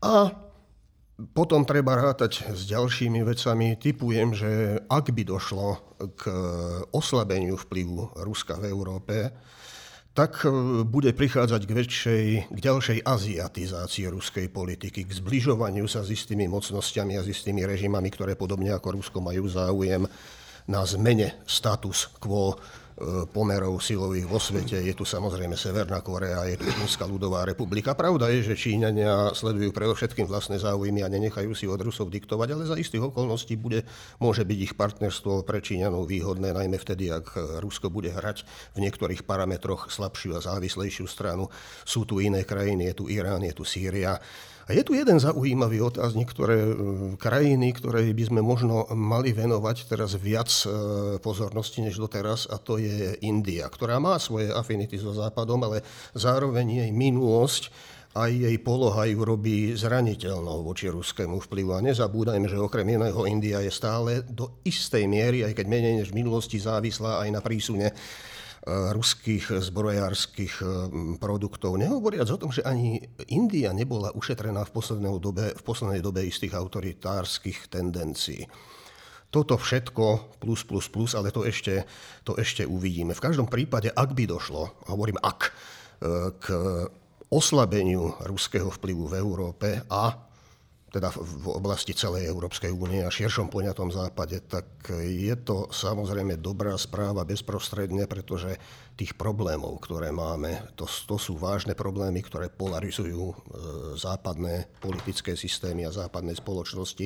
A 0.06 0.14
potom 1.34 1.66
treba 1.66 1.98
rátať 1.98 2.46
s 2.54 2.70
ďalšími 2.70 3.26
vecami. 3.26 3.74
Typujem, 3.82 4.38
že 4.38 4.78
ak 4.86 5.10
by 5.10 5.24
došlo 5.26 5.98
k 6.14 6.30
oslabeniu 6.94 7.58
vplyvu 7.58 8.22
Ruska 8.22 8.62
v 8.62 8.70
Európe, 8.70 9.34
tak 10.20 10.44
e, 10.44 10.52
bude 10.84 11.16
prichádzať 11.16 11.62
k, 11.64 11.72
väčšej, 11.72 12.26
k 12.52 12.58
ďalšej 12.60 13.00
aziatizácii 13.08 14.12
ruskej 14.12 14.52
politiky, 14.52 15.08
k 15.08 15.16
zbližovaniu 15.16 15.88
sa 15.88 16.04
s 16.04 16.12
istými 16.12 16.44
mocnosťami 16.52 17.16
a 17.16 17.24
s 17.24 17.32
istými 17.32 17.64
režimami, 17.64 18.12
ktoré 18.12 18.36
podobne 18.36 18.76
ako 18.76 19.00
Rusko 19.00 19.24
majú 19.24 19.48
záujem 19.48 20.04
na 20.68 20.84
zmene 20.84 21.40
status 21.48 22.12
quo 22.20 22.60
pomerov 23.32 23.80
silových 23.80 24.28
vo 24.28 24.38
svete. 24.38 24.80
Je 24.84 24.92
tu 24.92 25.08
samozrejme 25.08 25.56
Severná 25.56 26.04
Korea, 26.04 26.44
je 26.46 26.60
tu 26.60 26.68
Čínska 26.68 27.08
ľudová 27.08 27.48
republika. 27.48 27.96
Pravda 27.96 28.28
je, 28.30 28.52
že 28.52 28.60
Číňania 28.60 29.32
sledujú 29.32 29.72
predovšetkým 29.72 30.28
vlastné 30.28 30.60
záujmy 30.60 31.02
a 31.02 31.12
nenechajú 31.12 31.56
si 31.56 31.66
od 31.66 31.80
Rusov 31.80 32.12
diktovať, 32.12 32.48
ale 32.52 32.64
za 32.68 32.76
istých 32.76 33.08
okolností 33.08 33.56
bude, 33.56 33.88
môže 34.20 34.44
byť 34.44 34.60
ich 34.60 34.74
partnerstvo 34.76 35.48
pre 35.48 35.64
Číňanov 35.64 36.06
výhodné, 36.12 36.52
najmä 36.52 36.76
vtedy, 36.76 37.08
ak 37.08 37.60
Rusko 37.64 37.88
bude 37.88 38.12
hrať 38.12 38.44
v 38.76 38.84
niektorých 38.84 39.24
parametroch 39.24 39.88
slabšiu 39.88 40.36
a 40.36 40.44
závislejšiu 40.44 41.08
stranu. 41.08 41.48
Sú 41.88 42.04
tu 42.04 42.20
iné 42.20 42.44
krajiny, 42.44 42.92
je 42.92 42.96
tu 43.00 43.06
Irán, 43.08 43.42
je 43.48 43.56
tu 43.56 43.64
Sýria. 43.64 44.20
A 44.70 44.78
je 44.78 44.86
tu 44.86 44.94
jeden 44.94 45.18
zaujímavý 45.18 45.82
otáznik, 45.82 46.30
ktoré 46.30 46.62
e, 46.62 46.74
krajiny, 47.18 47.74
ktoré 47.74 48.06
by 48.14 48.24
sme 48.30 48.42
možno 48.46 48.86
mali 48.94 49.34
venovať 49.34 49.90
teraz 49.90 50.14
viac 50.14 50.46
e, 50.46 50.70
pozornosti 51.18 51.82
než 51.82 51.98
doteraz, 51.98 52.46
a 52.46 52.62
to 52.62 52.78
je 52.78 53.18
India, 53.26 53.66
ktorá 53.66 53.98
má 53.98 54.22
svoje 54.22 54.54
afinity 54.54 55.02
so 55.02 55.10
Západom, 55.10 55.66
ale 55.66 55.82
zároveň 56.14 56.86
jej 56.86 56.92
minulosť 56.94 57.74
aj 58.14 58.30
jej 58.30 58.58
poloha 58.62 59.10
ju 59.10 59.22
robí 59.22 59.74
zraniteľnou 59.74 60.66
voči 60.66 60.90
ruskému 60.90 61.42
vplyvu. 61.46 61.78
A 61.78 61.86
nezabúdajme, 61.86 62.46
že 62.50 62.58
okrem 62.58 62.94
iného 62.94 63.22
India 63.30 63.62
je 63.66 63.74
stále 63.74 64.26
do 64.26 64.62
istej 64.66 65.06
miery, 65.06 65.46
aj 65.46 65.58
keď 65.58 65.66
menej 65.66 65.94
než 66.02 66.14
v 66.14 66.26
minulosti 66.26 66.58
závislá 66.58 67.26
aj 67.26 67.30
na 67.30 67.42
prísune 67.42 67.90
ruských 68.70 69.60
zbrojárskych 69.60 70.54
eh, 70.62 70.70
produktov. 71.18 71.78
Nehovoriac 71.80 72.30
o 72.30 72.42
tom, 72.42 72.52
že 72.54 72.66
ani 72.66 73.02
India 73.30 73.74
nebola 73.74 74.14
ušetrená 74.14 74.66
v 74.68 74.74
poslednej 74.74 75.14
dobe, 75.18 75.54
v 75.56 75.64
poslednej 75.64 76.02
dobe 76.02 76.26
istých 76.26 76.54
autoritárskych 76.54 77.70
tendencií. 77.72 78.46
Toto 79.30 79.62
všetko 79.62 80.38
plus, 80.42 80.66
plus, 80.66 80.90
plus, 80.90 81.14
ale 81.14 81.30
to 81.30 81.46
ešte, 81.46 81.86
to 82.26 82.34
ešte 82.34 82.66
uvidíme. 82.66 83.14
V 83.14 83.22
každom 83.22 83.46
prípade, 83.46 83.94
ak 83.94 84.18
by 84.18 84.26
došlo, 84.26 84.86
hovorím 84.90 85.22
ak, 85.22 85.40
eh, 85.46 86.34
k 86.38 86.46
oslabeniu 87.30 88.18
ruského 88.26 88.74
vplyvu 88.74 89.06
v 89.06 89.18
Európe 89.22 89.70
a 89.86 90.29
teda 90.90 91.14
v 91.14 91.54
oblasti 91.54 91.94
celej 91.94 92.26
Európskej 92.26 92.74
únie 92.74 93.06
a 93.06 93.14
širšom 93.14 93.54
poňatom 93.54 93.94
západe, 93.94 94.42
tak 94.50 94.90
je 94.90 95.36
to 95.38 95.70
samozrejme 95.70 96.42
dobrá 96.42 96.74
správa 96.82 97.22
bezprostredne, 97.30 98.10
pretože 98.10 98.58
tých 98.98 99.14
problémov, 99.14 99.78
ktoré 99.86 100.10
máme, 100.10 100.74
to, 100.74 100.90
to 100.90 101.22
sú 101.22 101.38
vážne 101.38 101.78
problémy, 101.78 102.26
ktoré 102.26 102.50
polarizujú 102.50 103.32
e, 103.32 103.36
západné 103.96 104.68
politické 104.82 105.38
systémy 105.38 105.86
a 105.86 105.94
západné 105.94 106.34
spoločnosti. 106.34 107.06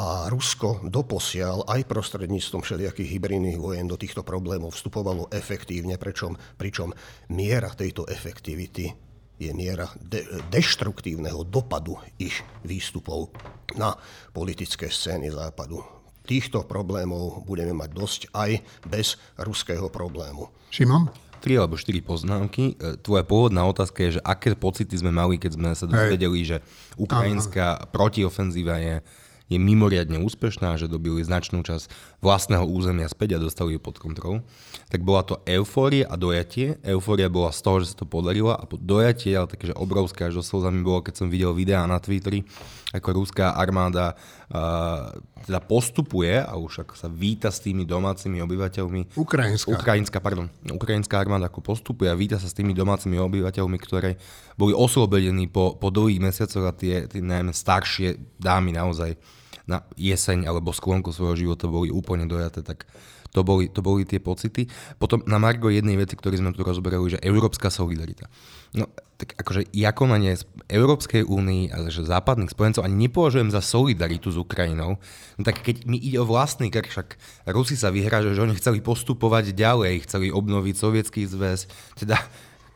A 0.00 0.30
Rusko 0.30 0.86
doposiaľ 0.86 1.66
aj 1.66 1.84
prostredníctvom 1.84 2.62
všelijakých 2.62 3.10
hybridných 3.18 3.58
vojen 3.58 3.90
do 3.90 3.98
týchto 3.98 4.22
problémov 4.22 4.72
vstupovalo 4.72 5.28
efektívne, 5.34 5.98
pričom, 5.98 6.38
pričom 6.56 6.94
miera 7.28 7.74
tejto 7.74 8.06
efektivity 8.06 9.09
je 9.40 9.50
miera 9.56 9.88
de- 9.96 10.28
deštruktívneho 10.52 11.48
dopadu 11.48 11.96
ich 12.20 12.44
výstupov 12.60 13.32
na 13.80 13.96
politické 14.36 14.92
scény 14.92 15.32
západu. 15.32 15.80
Týchto 16.28 16.68
problémov 16.68 17.48
budeme 17.48 17.72
mať 17.72 17.90
dosť 17.90 18.20
aj 18.36 18.60
bez 18.84 19.16
ruského 19.40 19.88
problému. 19.88 20.52
Šimon? 20.68 21.08
Tri 21.40 21.56
alebo 21.56 21.80
štyri 21.80 22.04
poznámky. 22.04 22.76
E, 22.76 23.00
tvoja 23.00 23.24
pôvodná 23.24 23.64
otázka 23.64 24.04
je, 24.04 24.20
že 24.20 24.22
aké 24.22 24.52
pocity 24.52 24.92
sme 24.92 25.08
mali, 25.08 25.40
keď 25.40 25.56
sme 25.56 25.68
sa 25.72 25.88
dozvedeli, 25.88 26.44
že 26.44 26.60
ukrajinská 27.00 27.88
protiofenzíva 27.88 28.76
je 28.76 28.94
je 29.50 29.58
mimoriadne 29.58 30.22
úspešná, 30.22 30.78
že 30.78 30.86
dobili 30.86 31.26
značnú 31.26 31.66
časť 31.66 31.90
vlastného 32.22 32.62
územia 32.62 33.10
späť 33.10 33.36
a 33.36 33.42
dostali 33.42 33.74
ju 33.74 33.80
pod 33.82 33.98
kontrolu, 33.98 34.46
tak 34.86 35.02
bola 35.02 35.26
to 35.26 35.42
eufória 35.42 36.06
a 36.06 36.14
dojatie. 36.14 36.78
Eufória 36.86 37.26
bola 37.26 37.50
z 37.50 37.60
toho, 37.66 37.82
že 37.82 37.92
sa 37.92 37.96
to 37.98 38.06
podarilo 38.06 38.54
a 38.54 38.62
dojatie, 38.78 39.34
ale 39.34 39.50
také, 39.50 39.74
že 39.74 39.76
obrovské 39.76 40.30
až 40.30 40.38
do 40.38 40.44
slzami 40.46 40.86
bolo, 40.86 41.02
keď 41.02 41.14
som 41.20 41.26
videl 41.26 41.50
videá 41.50 41.82
na 41.90 41.98
Twitteri, 41.98 42.46
ako 42.94 43.22
rúská 43.22 43.54
armáda 43.54 44.14
uh, 44.50 45.14
teda 45.46 45.62
postupuje 45.62 46.42
a 46.42 46.54
už 46.58 46.86
ako 46.86 46.94
sa 46.98 47.06
víta 47.10 47.50
s 47.50 47.62
tými 47.62 47.86
domácimi 47.86 48.42
obyvateľmi. 48.42 49.14
Ukrajinská. 49.14 49.70
Ukrajinská, 49.70 50.18
pardon. 50.22 50.46
Ukrajinská 50.66 51.18
armáda 51.18 51.50
ako 51.50 51.62
postupuje 51.62 52.10
a 52.10 52.18
víta 52.18 52.38
sa 52.38 52.50
s 52.50 52.54
tými 52.54 52.74
domácimi 52.74 53.18
obyvateľmi, 53.18 53.78
ktoré 53.78 54.18
boli 54.54 54.74
oslobodení 54.74 55.46
po, 55.46 55.78
po 55.78 55.90
dlhých 55.90 56.22
mesiacoch 56.22 56.66
a 56.66 56.74
tie, 56.74 57.06
tie 57.06 57.22
najmä 57.22 57.54
staršie 57.54 58.38
dámy 58.38 58.74
naozaj 58.74 59.14
na 59.70 59.86
jeseň 59.94 60.50
alebo 60.50 60.74
sklonku 60.74 61.14
svojho 61.14 61.38
života 61.38 61.70
boli 61.70 61.94
úplne 61.94 62.26
dojaté, 62.26 62.66
tak 62.66 62.90
to 63.30 63.46
boli, 63.46 63.70
to 63.70 63.78
boli 63.78 64.02
tie 64.02 64.18
pocity. 64.18 64.66
Potom 64.98 65.22
na 65.30 65.38
Margo 65.38 65.70
jednej 65.70 65.94
veci, 65.94 66.18
ktorý 66.18 66.42
sme 66.42 66.50
tu 66.50 66.66
rozberali, 66.66 67.14
že 67.14 67.22
európska 67.22 67.70
solidarita. 67.70 68.26
No, 68.74 68.90
tak 69.18 69.38
akože 69.38 69.70
ja 69.70 69.94
konanie 69.94 70.34
Európskej 70.66 71.22
únii, 71.22 71.70
ale 71.70 71.94
že 71.94 72.06
západných 72.06 72.50
spojencov 72.50 72.82
ani 72.82 73.06
nepovažujem 73.06 73.54
za 73.54 73.62
solidaritu 73.62 74.34
s 74.34 74.38
Ukrajinou. 74.38 74.98
No 75.38 75.42
tak 75.46 75.62
keď 75.62 75.86
mi 75.86 75.98
ide 76.02 76.18
o 76.18 76.26
vlastný 76.26 76.74
krk, 76.74 76.90
však 76.90 77.08
Rusi 77.54 77.78
sa 77.78 77.94
vyhrážajú, 77.94 78.34
že 78.34 78.44
oni 78.46 78.58
chceli 78.58 78.82
postupovať 78.82 79.54
ďalej, 79.54 80.06
chceli 80.10 80.34
obnoviť 80.34 80.74
sovietský 80.74 81.22
zväz, 81.30 81.70
teda 82.02 82.18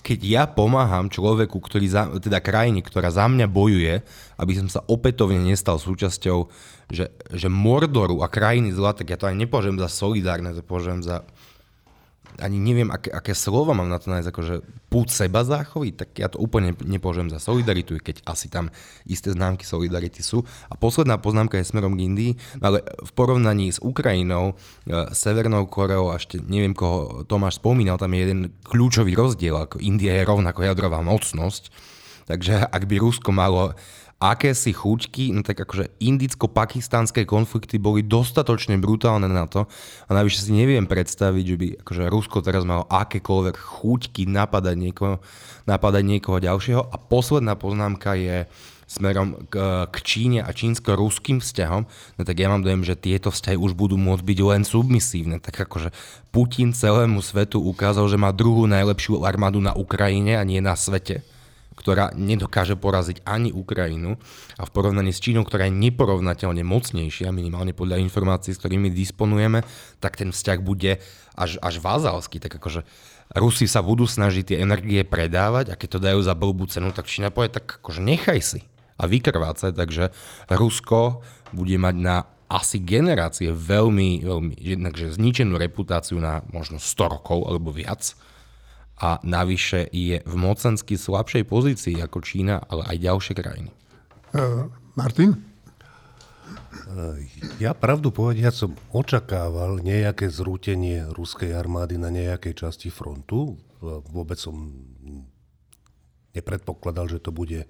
keď 0.04 0.20
ja 0.20 0.44
pomáham 0.44 1.08
človeku, 1.08 1.56
ktorý 1.56 1.86
za, 1.88 2.12
teda 2.20 2.44
krajine, 2.44 2.84
ktorá 2.84 3.08
za 3.08 3.24
mňa 3.24 3.48
bojuje, 3.48 4.04
aby 4.36 4.52
som 4.52 4.68
sa 4.68 4.84
opätovne 4.84 5.40
nestal 5.40 5.80
súčasťou 5.80 6.38
že, 6.92 7.08
že 7.32 7.48
Mordoru 7.48 8.20
a 8.20 8.28
krajiny 8.28 8.68
zla, 8.68 8.92
tak 8.92 9.08
ja 9.08 9.16
to 9.16 9.24
aj 9.24 9.36
nepovažujem 9.40 9.80
za 9.80 9.88
solidárne, 9.88 10.52
to 10.52 10.60
považujem 10.60 11.00
za 11.00 11.24
ani 12.42 12.58
neviem, 12.58 12.90
aké, 12.90 13.14
aké 13.14 13.32
slova 13.36 13.74
mám 13.76 13.86
na 13.86 14.02
to 14.02 14.10
nájsť, 14.10 14.28
akože 14.30 14.54
púd 14.90 15.10
seba 15.10 15.42
záchovy, 15.42 15.94
tak 15.94 16.14
ja 16.18 16.30
to 16.30 16.38
úplne 16.38 16.74
nepovažujem 16.82 17.30
za 17.30 17.42
solidaritu, 17.42 17.98
keď 17.98 18.22
asi 18.26 18.50
tam 18.50 18.70
isté 19.06 19.34
známky 19.34 19.66
solidarity 19.66 20.22
sú. 20.22 20.46
A 20.70 20.78
posledná 20.78 21.18
poznámka 21.18 21.58
je 21.58 21.66
smerom 21.66 21.98
k 21.98 22.06
Indii, 22.06 22.32
ale 22.58 22.82
v 22.82 23.10
porovnaní 23.14 23.70
s 23.74 23.82
Ukrajinou, 23.82 24.54
e, 24.86 25.10
Severnou 25.14 25.66
Koreou 25.66 26.14
a 26.14 26.18
ešte 26.18 26.38
neviem, 26.42 26.74
koho 26.74 27.26
Tomáš 27.26 27.58
spomínal, 27.58 27.98
tam 27.98 28.14
je 28.14 28.20
jeden 28.22 28.40
kľúčový 28.66 29.14
rozdiel, 29.14 29.54
ako 29.54 29.82
India 29.82 30.14
je 30.14 30.26
rovnako 30.26 30.66
jadrová 30.66 31.02
mocnosť, 31.02 31.70
takže 32.30 32.66
ak 32.66 32.82
by 32.86 32.96
Rusko 32.98 33.30
malo 33.30 33.74
akési 34.22 34.72
chuťky, 34.72 35.34
no 35.34 35.42
tak 35.42 35.60
akože 35.66 36.00
indicko-pakistánske 36.00 37.26
konflikty 37.28 37.76
boli 37.76 38.00
dostatočne 38.00 38.78
brutálne 38.78 39.26
na 39.26 39.44
to 39.44 39.66
a 40.06 40.10
navyše 40.14 40.46
si 40.46 40.52
neviem 40.54 40.86
predstaviť, 40.88 41.44
že 41.44 41.56
by 41.58 41.68
akože 41.82 42.02
Rusko 42.08 42.38
teraz 42.40 42.62
malo 42.62 42.86
akékoľvek 42.88 43.56
chuťky 43.58 44.30
napadať 44.30 44.76
niekoho, 44.78 45.20
napadať 45.68 46.02
niekoho 46.06 46.38
ďalšieho. 46.40 46.82
A 46.88 46.96
posledná 46.96 47.58
poznámka 47.58 48.16
je 48.16 48.46
smerom 48.84 49.48
k, 49.48 49.88
k 49.90 49.96
Číne 50.04 50.40
a 50.44 50.52
čínsko-ruským 50.52 51.40
vzťahom, 51.40 51.82
no 51.88 52.22
tak 52.22 52.36
ja 52.36 52.52
mám 52.52 52.60
dojem, 52.60 52.84
že 52.84 53.00
tieto 53.00 53.32
vzťahy 53.32 53.56
už 53.56 53.72
budú 53.74 53.96
môcť 53.96 54.22
byť 54.22 54.38
len 54.44 54.62
submisívne. 54.62 55.40
Tak 55.40 55.66
akože 55.66 55.90
Putin 56.30 56.76
celému 56.76 57.24
svetu 57.24 57.64
ukázal, 57.64 58.06
že 58.12 58.20
má 58.20 58.30
druhú 58.30 58.68
najlepšiu 58.68 59.24
armádu 59.24 59.58
na 59.58 59.72
Ukrajine 59.72 60.36
a 60.36 60.44
nie 60.44 60.60
na 60.60 60.76
svete 60.76 61.24
ktorá 61.74 62.14
nedokáže 62.14 62.78
poraziť 62.78 63.26
ani 63.26 63.50
Ukrajinu 63.50 64.16
a 64.58 64.62
v 64.62 64.70
porovnaní 64.70 65.10
s 65.10 65.22
Čínou, 65.22 65.42
ktorá 65.42 65.66
je 65.66 65.74
neporovnateľne 65.74 66.62
mocnejšia, 66.62 67.34
minimálne 67.34 67.74
podľa 67.74 67.98
informácií, 68.02 68.54
s 68.54 68.62
ktorými 68.62 68.94
disponujeme, 68.94 69.66
tak 69.98 70.18
ten 70.18 70.30
vzťah 70.30 70.58
bude 70.62 71.02
až, 71.34 71.58
až 71.58 71.74
vázalský. 71.82 72.38
Tak 72.38 72.62
akože 72.62 72.86
Rusi 73.34 73.66
sa 73.66 73.82
budú 73.82 74.06
snažiť 74.06 74.54
tie 74.54 74.62
energie 74.62 75.02
predávať 75.02 75.74
a 75.74 75.78
keď 75.78 75.88
to 75.98 76.04
dajú 76.04 76.20
za 76.22 76.38
blbú 76.38 76.70
cenu, 76.70 76.94
tak 76.94 77.10
Čína 77.10 77.34
povie, 77.34 77.50
tak 77.50 77.82
akože 77.82 78.00
nechaj 78.00 78.40
si 78.40 78.60
a 78.94 79.10
vykrvácať, 79.10 79.74
takže 79.74 80.14
Rusko 80.54 81.26
bude 81.50 81.74
mať 81.74 81.96
na 81.98 82.16
asi 82.46 82.78
generácie 82.78 83.50
veľmi, 83.50 84.22
veľmi 84.22 84.54
jednakže 84.54 85.16
zničenú 85.16 85.58
reputáciu 85.58 86.20
na 86.22 86.46
možno 86.54 86.78
100 86.78 87.14
rokov 87.18 87.50
alebo 87.50 87.74
viac 87.74 88.14
a 89.00 89.18
navyše 89.26 89.90
je 89.90 90.22
v 90.22 90.34
mocensky 90.38 90.94
slabšej 90.94 91.44
pozícii 91.50 91.98
ako 91.98 92.22
Čína, 92.22 92.62
ale 92.70 92.86
aj 92.86 92.96
ďalšie 93.02 93.34
krajiny. 93.34 93.70
Uh, 94.30 94.70
Martin? 94.94 95.54
Ja 97.58 97.74
pravdu 97.74 98.14
povediať 98.14 98.54
som 98.54 98.70
očakával 98.94 99.82
nejaké 99.82 100.30
zrútenie 100.30 101.10
ruskej 101.10 101.50
armády 101.50 101.98
na 101.98 102.12
nejakej 102.12 102.54
časti 102.66 102.86
frontu. 102.92 103.58
Vôbec 103.82 104.38
som 104.38 104.70
nepredpokladal, 106.34 107.10
že 107.10 107.18
to 107.18 107.34
bude 107.34 107.66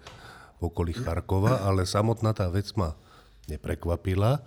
v 0.61 0.61
okolí 0.61 0.93
Charkova, 0.93 1.65
ale 1.65 1.89
samotná 1.89 2.37
tá 2.37 2.53
vec 2.53 2.69
ma 2.77 2.97
neprekvapila. 3.49 4.45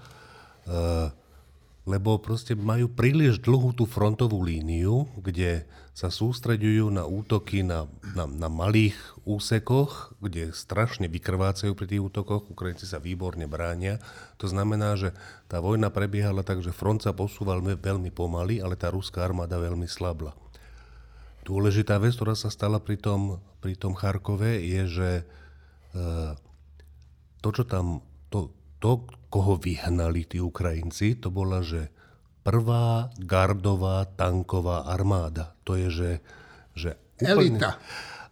lebo 1.87 2.19
proste 2.19 2.53
majú 2.53 2.91
príliš 2.91 3.39
dlhú 3.39 3.71
tú 3.71 3.87
frontovú 3.87 4.43
líniu, 4.43 5.07
kde 5.17 5.63
sa 5.97 6.13
sústreďujú 6.13 6.93
na 6.93 7.09
útoky 7.09 7.65
na, 7.65 7.89
na, 8.13 8.29
na 8.29 8.53
malých 8.53 8.93
úsekoch, 9.25 10.13
kde 10.21 10.53
strašne 10.53 11.09
vykrvácajú 11.09 11.73
pri 11.73 11.89
tých 11.89 12.05
útokoch, 12.05 12.53
Ukrajinci 12.53 12.85
sa 12.85 13.01
výborne 13.01 13.49
bránia. 13.49 13.97
To 14.37 14.45
znamená, 14.45 14.93
že 14.93 15.17
tá 15.49 15.57
vojna 15.57 15.89
prebiehala 15.89 16.45
tak, 16.45 16.61
že 16.61 16.69
front 16.69 17.01
sa 17.01 17.17
posúval 17.17 17.65
veľmi 17.65 18.13
pomaly, 18.13 18.61
ale 18.61 18.77
tá 18.77 18.93
ruská 18.93 19.25
armáda 19.25 19.57
veľmi 19.57 19.89
slabla. 19.89 20.37
Dôležitá 21.49 21.97
vec, 21.97 22.13
ktorá 22.13 22.37
sa 22.37 22.53
stala 22.53 22.77
pri 22.77 23.01
tom, 23.01 23.41
pri 23.57 23.73
tom 23.73 23.97
Charkove, 23.97 24.61
je, 24.61 24.81
že 24.85 25.09
e, 25.17 25.23
to, 27.41 27.49
čo 27.49 27.65
tam, 27.65 28.05
to, 28.29 28.53
to, 28.77 29.01
koho 29.33 29.57
vyhnali 29.57 30.29
tí 30.29 30.37
Ukrajinci, 30.37 31.17
to 31.17 31.33
bola, 31.33 31.65
že 31.65 31.89
prvá 32.47 33.11
gardová 33.19 34.07
tanková 34.15 34.87
armáda. 34.87 35.51
To 35.67 35.75
je, 35.75 35.87
že... 35.91 36.11
že 36.71 36.89
úplne, 37.19 37.59
Elita. 37.59 37.75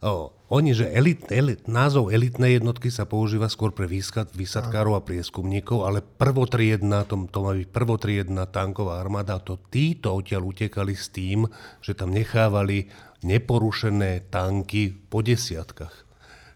O, 0.05 0.31
oni, 0.53 0.72
že 0.72 0.88
elit, 0.88 1.27
elit, 1.34 1.65
názov 1.65 2.13
elitnej 2.13 2.62
jednotky 2.62 2.93
sa 2.93 3.03
používa 3.10 3.50
skôr 3.51 3.75
pre 3.75 3.89
výsad, 3.89 4.29
výsadkárov 4.31 4.95
a 4.95 5.03
prieskumníkov, 5.03 5.84
ale 5.84 6.00
prvotriedna, 6.00 7.03
to, 7.10 7.27
to 7.27 7.39
má 7.41 7.51
byť 7.57 7.67
prvotriedna 7.74 8.45
tanková 8.48 9.01
armáda, 9.01 9.41
to 9.41 9.60
títo 9.67 10.15
odtiaľ 10.15 10.48
utekali 10.48 10.93
s 10.93 11.12
tým, 11.12 11.50
že 11.81 11.98
tam 11.98 12.13
nechávali 12.13 12.88
neporušené 13.25 14.29
tanky 14.31 14.93
po 14.93 15.25
desiatkách. 15.25 16.05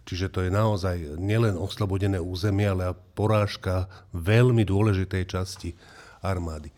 Čiže 0.06 0.28
to 0.30 0.40
je 0.46 0.52
naozaj 0.54 1.18
nielen 1.18 1.58
oslobodené 1.58 2.22
územie, 2.22 2.70
ale 2.70 2.94
porážka 3.18 3.90
veľmi 4.14 4.62
dôležitej 4.64 5.24
časti 5.26 5.74
armády. 6.22 6.70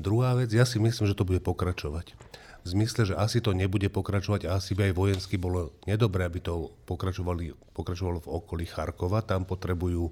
Druhá 0.00 0.32
vec, 0.32 0.48
ja 0.48 0.64
si 0.64 0.80
myslím, 0.80 1.04
že 1.04 1.12
to 1.12 1.28
bude 1.28 1.44
pokračovať. 1.44 2.16
V 2.60 2.66
zmysle, 2.72 3.12
že 3.12 3.14
asi 3.16 3.44
to 3.44 3.52
nebude 3.52 3.88
pokračovať 3.92 4.48
a 4.48 4.56
asi 4.56 4.72
by 4.72 4.88
aj 4.88 4.96
vojensky 4.96 5.36
bolo 5.36 5.76
nedobré, 5.84 6.24
aby 6.24 6.40
to 6.40 6.72
pokračovali, 6.88 7.52
pokračovalo 7.76 8.24
v 8.24 8.28
okolí 8.32 8.64
Charkova. 8.64 9.20
Tam 9.20 9.44
potrebujú 9.44 10.08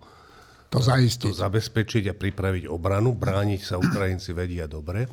to, 0.69 0.81
to 0.81 1.33
zabezpečiť 1.33 2.13
a 2.13 2.15
pripraviť 2.17 2.69
obranu. 2.69 3.17
Brániť 3.17 3.61
sa 3.65 3.81
Ukrajinci 3.81 4.37
vedia 4.37 4.69
dobre. 4.69 5.09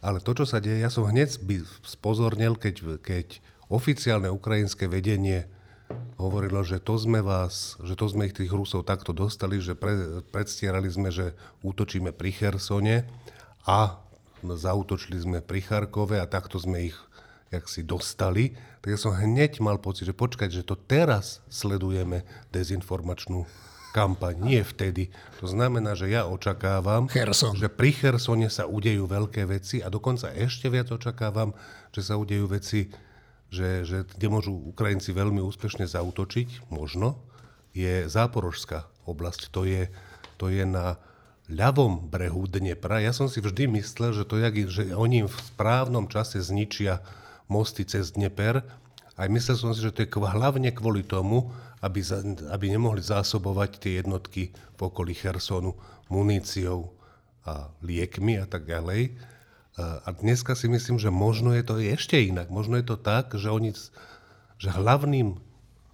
Ale 0.00 0.24
to, 0.24 0.32
čo 0.32 0.44
sa 0.48 0.60
deje, 0.60 0.80
ja 0.80 0.88
som 0.88 1.04
hneď 1.04 1.40
by 1.44 1.64
spozornil, 1.84 2.56
keď, 2.56 3.00
keď 3.00 3.44
oficiálne 3.68 4.32
ukrajinské 4.32 4.88
vedenie 4.88 5.48
hovorilo, 6.20 6.60
že 6.64 6.80
to 6.80 7.00
sme 7.00 7.24
vás, 7.24 7.80
že 7.80 7.96
to 7.96 8.06
sme 8.08 8.28
ich 8.28 8.36
tých 8.36 8.52
Rusov 8.52 8.84
takto 8.84 9.16
dostali, 9.16 9.56
že 9.58 9.72
pre, 9.72 10.20
predstierali 10.28 10.88
sme, 10.88 11.08
že 11.08 11.32
útočíme 11.64 12.12
pri 12.12 12.30
Chersone 12.32 13.08
a 13.66 13.98
zautočili 14.42 15.18
sme 15.18 15.38
pri 15.42 15.64
Charkove 15.64 16.22
a 16.22 16.30
takto 16.30 16.60
sme 16.62 16.92
ich 16.92 16.98
jak 17.48 17.64
si 17.64 17.80
dostali, 17.80 18.52
tak 18.84 18.92
ja 18.92 18.98
som 19.00 19.16
hneď 19.16 19.64
mal 19.64 19.80
pocit, 19.80 20.04
že 20.04 20.12
počkať, 20.12 20.52
že 20.52 20.68
to 20.68 20.76
teraz 20.76 21.40
sledujeme 21.48 22.28
dezinformačnú 22.52 23.48
kampaň, 23.96 24.36
nie 24.36 24.60
vtedy. 24.60 25.08
To 25.40 25.48
znamená, 25.48 25.96
že 25.96 26.12
ja 26.12 26.28
očakávam, 26.28 27.08
Herson. 27.08 27.56
že 27.56 27.72
pri 27.72 27.96
Chersone 27.96 28.52
sa 28.52 28.68
udejú 28.68 29.08
veľké 29.08 29.48
veci 29.48 29.80
a 29.80 29.88
dokonca 29.88 30.28
ešte 30.36 30.68
viac 30.68 30.92
očakávam, 30.92 31.56
že 31.96 32.04
sa 32.04 32.20
udejú 32.20 32.46
veci 32.52 32.92
že, 33.48 33.84
že 33.88 34.04
kde 34.04 34.28
môžu 34.28 34.52
Ukrajinci 34.52 35.16
veľmi 35.16 35.40
úspešne 35.40 35.88
zautočiť, 35.88 36.68
možno, 36.68 37.16
je 37.72 38.04
Záporožská 38.04 38.84
oblasť. 39.08 39.48
To 39.56 39.64
je, 39.64 39.88
to 40.36 40.52
je 40.52 40.68
na 40.68 41.00
ľavom 41.48 42.12
brehu 42.12 42.44
Dnepra. 42.44 43.00
Ja 43.00 43.16
som 43.16 43.26
si 43.26 43.40
vždy 43.40 43.72
myslel, 43.80 44.12
že, 44.12 44.24
to 44.28 44.36
je, 44.36 44.48
že 44.68 44.82
oni 44.92 45.24
v 45.24 45.32
správnom 45.32 46.06
čase 46.06 46.44
zničia 46.44 47.00
mosty 47.48 47.88
cez 47.88 48.12
Dneper. 48.12 48.60
Aj 49.18 49.26
myslel 49.26 49.56
som 49.56 49.72
si, 49.72 49.80
že 49.82 49.90
to 49.90 50.04
je 50.04 50.12
hlavne 50.12 50.70
kvôli 50.70 51.02
tomu, 51.02 51.50
aby, 51.80 52.04
za, 52.04 52.20
aby 52.52 52.70
nemohli 52.70 53.00
zásobovať 53.00 53.80
tie 53.80 53.92
jednotky 54.04 54.52
v 54.76 54.80
okolí 54.80 55.16
Chersonu 55.16 55.74
muníciou 56.12 56.92
a 57.48 57.72
liekmi 57.80 58.38
a 58.38 58.46
tak 58.46 58.68
ďalej. 58.68 59.16
A 59.78 60.08
dneska 60.10 60.58
si 60.58 60.66
myslím, 60.66 60.98
že 60.98 61.08
možno 61.08 61.54
je 61.54 61.62
to 61.62 61.78
ešte 61.78 62.18
inak. 62.18 62.50
Možno 62.50 62.76
je 62.76 62.86
to 62.86 62.98
tak, 62.98 63.30
že, 63.38 63.48
oni, 63.48 63.72
že 64.58 64.68
hlavným 64.74 65.38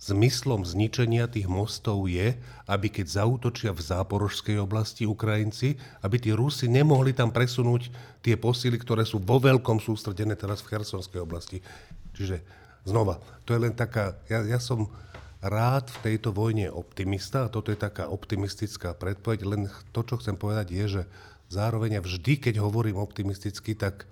zmyslom 0.04 0.68
zničenia 0.68 1.24
tých 1.32 1.48
mostov 1.48 2.04
je, 2.12 2.36
aby 2.68 2.92
keď 2.92 3.24
zautočia 3.24 3.72
v 3.72 3.80
záporožskej 3.80 4.60
oblasti 4.60 5.08
Ukrajinci, 5.08 5.80
aby 6.04 6.20
tí 6.20 6.30
Rusi 6.36 6.68
nemohli 6.68 7.16
tam 7.16 7.32
presunúť 7.32 7.88
tie 8.20 8.36
posily, 8.36 8.76
ktoré 8.76 9.08
sú 9.08 9.16
vo 9.16 9.40
veľkom 9.40 9.80
sústredené 9.80 10.36
teraz 10.36 10.60
v 10.60 10.76
Chersonskej 10.76 11.24
oblasti. 11.24 11.64
Čiže 12.12 12.44
znova, 12.84 13.16
to 13.48 13.56
je 13.56 13.64
len 13.64 13.72
taká, 13.72 14.12
ja, 14.28 14.44
ja 14.44 14.60
som 14.60 14.92
rád 15.40 15.88
v 16.00 16.12
tejto 16.12 16.36
vojne 16.36 16.68
optimista 16.68 17.48
a 17.48 17.52
toto 17.52 17.72
je 17.72 17.80
taká 17.80 18.12
optimistická 18.12 18.92
predpoveď, 18.92 19.40
len 19.48 19.62
to, 19.96 20.04
čo 20.04 20.20
chcem 20.20 20.36
povedať 20.36 20.68
je, 20.72 20.84
že 21.00 21.02
zároveň 21.48 22.00
vždy, 22.04 22.44
keď 22.44 22.60
hovorím 22.60 23.00
optimisticky, 23.00 23.72
tak 23.72 24.04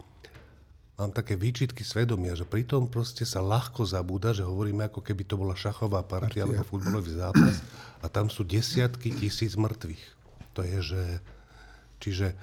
mám 1.01 1.11
také 1.11 1.35
výčitky 1.35 1.83
svedomia, 1.83 2.37
že 2.37 2.45
pritom 2.45 2.87
proste 2.87 3.25
sa 3.25 3.41
ľahko 3.41 3.83
zabúda, 3.89 4.37
že 4.37 4.45
hovoríme 4.45 4.87
ako 4.87 5.01
keby 5.01 5.25
to 5.25 5.41
bola 5.41 5.57
šachová 5.57 6.05
partia 6.05 6.45
alebo 6.45 6.63
futbalový 6.63 7.17
zápas 7.17 7.65
a 8.03 8.07
tam 8.13 8.29
sú 8.29 8.45
desiatky 8.45 9.11
tisíc 9.15 9.57
mŕtvych. 9.57 10.05
To 10.55 10.61
je, 10.63 10.79
že... 10.83 11.03
Čiže 12.03 12.35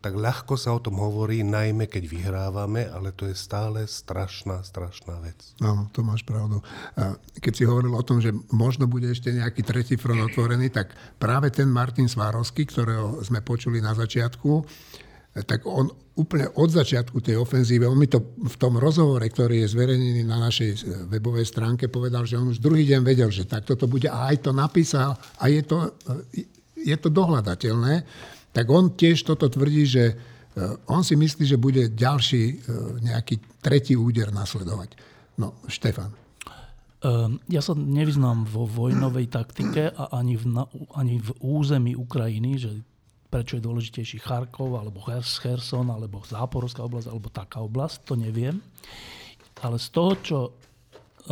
tak 0.00 0.16
ľahko 0.16 0.56
sa 0.56 0.72
o 0.72 0.80
tom 0.80 0.96
hovorí, 0.96 1.44
najmä 1.44 1.84
keď 1.84 2.08
vyhrávame, 2.08 2.88
ale 2.88 3.12
to 3.12 3.28
je 3.28 3.36
stále 3.36 3.84
strašná, 3.84 4.64
strašná 4.64 5.20
vec. 5.20 5.36
Áno, 5.60 5.92
to 5.92 6.00
máš 6.00 6.24
pravdu. 6.24 6.64
Keď 7.36 7.52
si 7.52 7.68
hovoril 7.68 7.92
o 7.92 8.00
tom, 8.00 8.16
že 8.24 8.32
možno 8.48 8.88
bude 8.88 9.12
ešte 9.12 9.28
nejaký 9.28 9.60
tretí 9.60 10.00
front 10.00 10.24
otvorený, 10.32 10.72
tak 10.72 10.96
práve 11.20 11.52
ten 11.52 11.68
Martin 11.68 12.08
Svárovský, 12.08 12.64
ktorého 12.72 13.20
sme 13.20 13.44
počuli 13.44 13.84
na 13.84 13.92
začiatku, 13.92 14.64
tak 15.32 15.64
on 15.64 15.88
úplne 16.12 16.44
od 16.60 16.68
začiatku 16.68 17.24
tej 17.24 17.40
ofenzíve, 17.40 17.88
on 17.88 17.96
mi 17.96 18.04
to 18.04 18.36
v 18.36 18.56
tom 18.60 18.76
rozhovore, 18.76 19.24
ktorý 19.24 19.64
je 19.64 19.72
zverejnený 19.72 20.28
na 20.28 20.36
našej 20.36 20.84
webovej 21.08 21.48
stránke, 21.48 21.88
povedal, 21.88 22.28
že 22.28 22.36
on 22.36 22.52
už 22.52 22.60
druhý 22.60 22.84
deň 22.84 23.00
vedel, 23.00 23.32
že 23.32 23.48
takto 23.48 23.72
to 23.72 23.88
bude 23.88 24.04
a 24.12 24.28
aj 24.28 24.44
to 24.44 24.52
napísal 24.52 25.16
a 25.40 25.44
je 25.48 25.64
to, 25.64 25.88
je 26.76 26.96
to 27.00 27.08
dohľadateľné 27.08 28.04
tak 28.52 28.68
on 28.68 28.92
tiež 28.92 29.24
toto 29.24 29.48
tvrdí, 29.48 29.88
že 29.88 30.04
e, 30.12 30.14
on 30.92 31.00
si 31.00 31.16
myslí, 31.16 31.44
že 31.48 31.56
bude 31.56 31.88
ďalší 31.88 32.68
nejaký 33.00 33.64
tretí 33.64 33.96
úder 33.96 34.28
nasledovať. 34.28 34.94
No, 35.40 35.56
Štefan. 35.64 36.12
Ehm, 37.02 37.40
ja 37.48 37.64
sa 37.64 37.72
nevyznám 37.72 38.44
vo 38.44 38.68
vojnovej 38.68 39.32
taktike 39.32 39.88
a 39.88 40.12
ani 40.12 40.36
v, 40.36 40.44
ani 40.92 41.16
v 41.18 41.32
území 41.40 41.96
Ukrajiny, 41.96 42.60
že 42.60 42.70
prečo 43.32 43.56
je 43.56 43.64
dôležitejší 43.64 44.20
Charkov, 44.20 44.76
alebo 44.76 45.00
Kherson, 45.00 45.88
alebo 45.88 46.20
Záporovská 46.20 46.84
oblasť, 46.84 47.08
alebo 47.08 47.32
taká 47.32 47.64
oblasť, 47.64 48.04
to 48.04 48.14
neviem. 48.20 48.60
Ale 49.64 49.80
z 49.80 49.88
toho, 49.88 50.12
čo, 50.20 50.38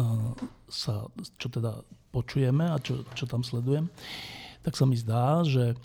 uh, 0.00 0.32
sa, 0.64 1.04
čo 1.36 1.52
teda 1.52 1.84
počujeme 2.08 2.64
a 2.72 2.80
čo, 2.80 3.04
čo 3.12 3.28
tam 3.28 3.44
sledujem, 3.44 3.92
tak 4.64 4.72
sa 4.72 4.88
mi 4.88 4.96
zdá, 4.96 5.44
že 5.44 5.76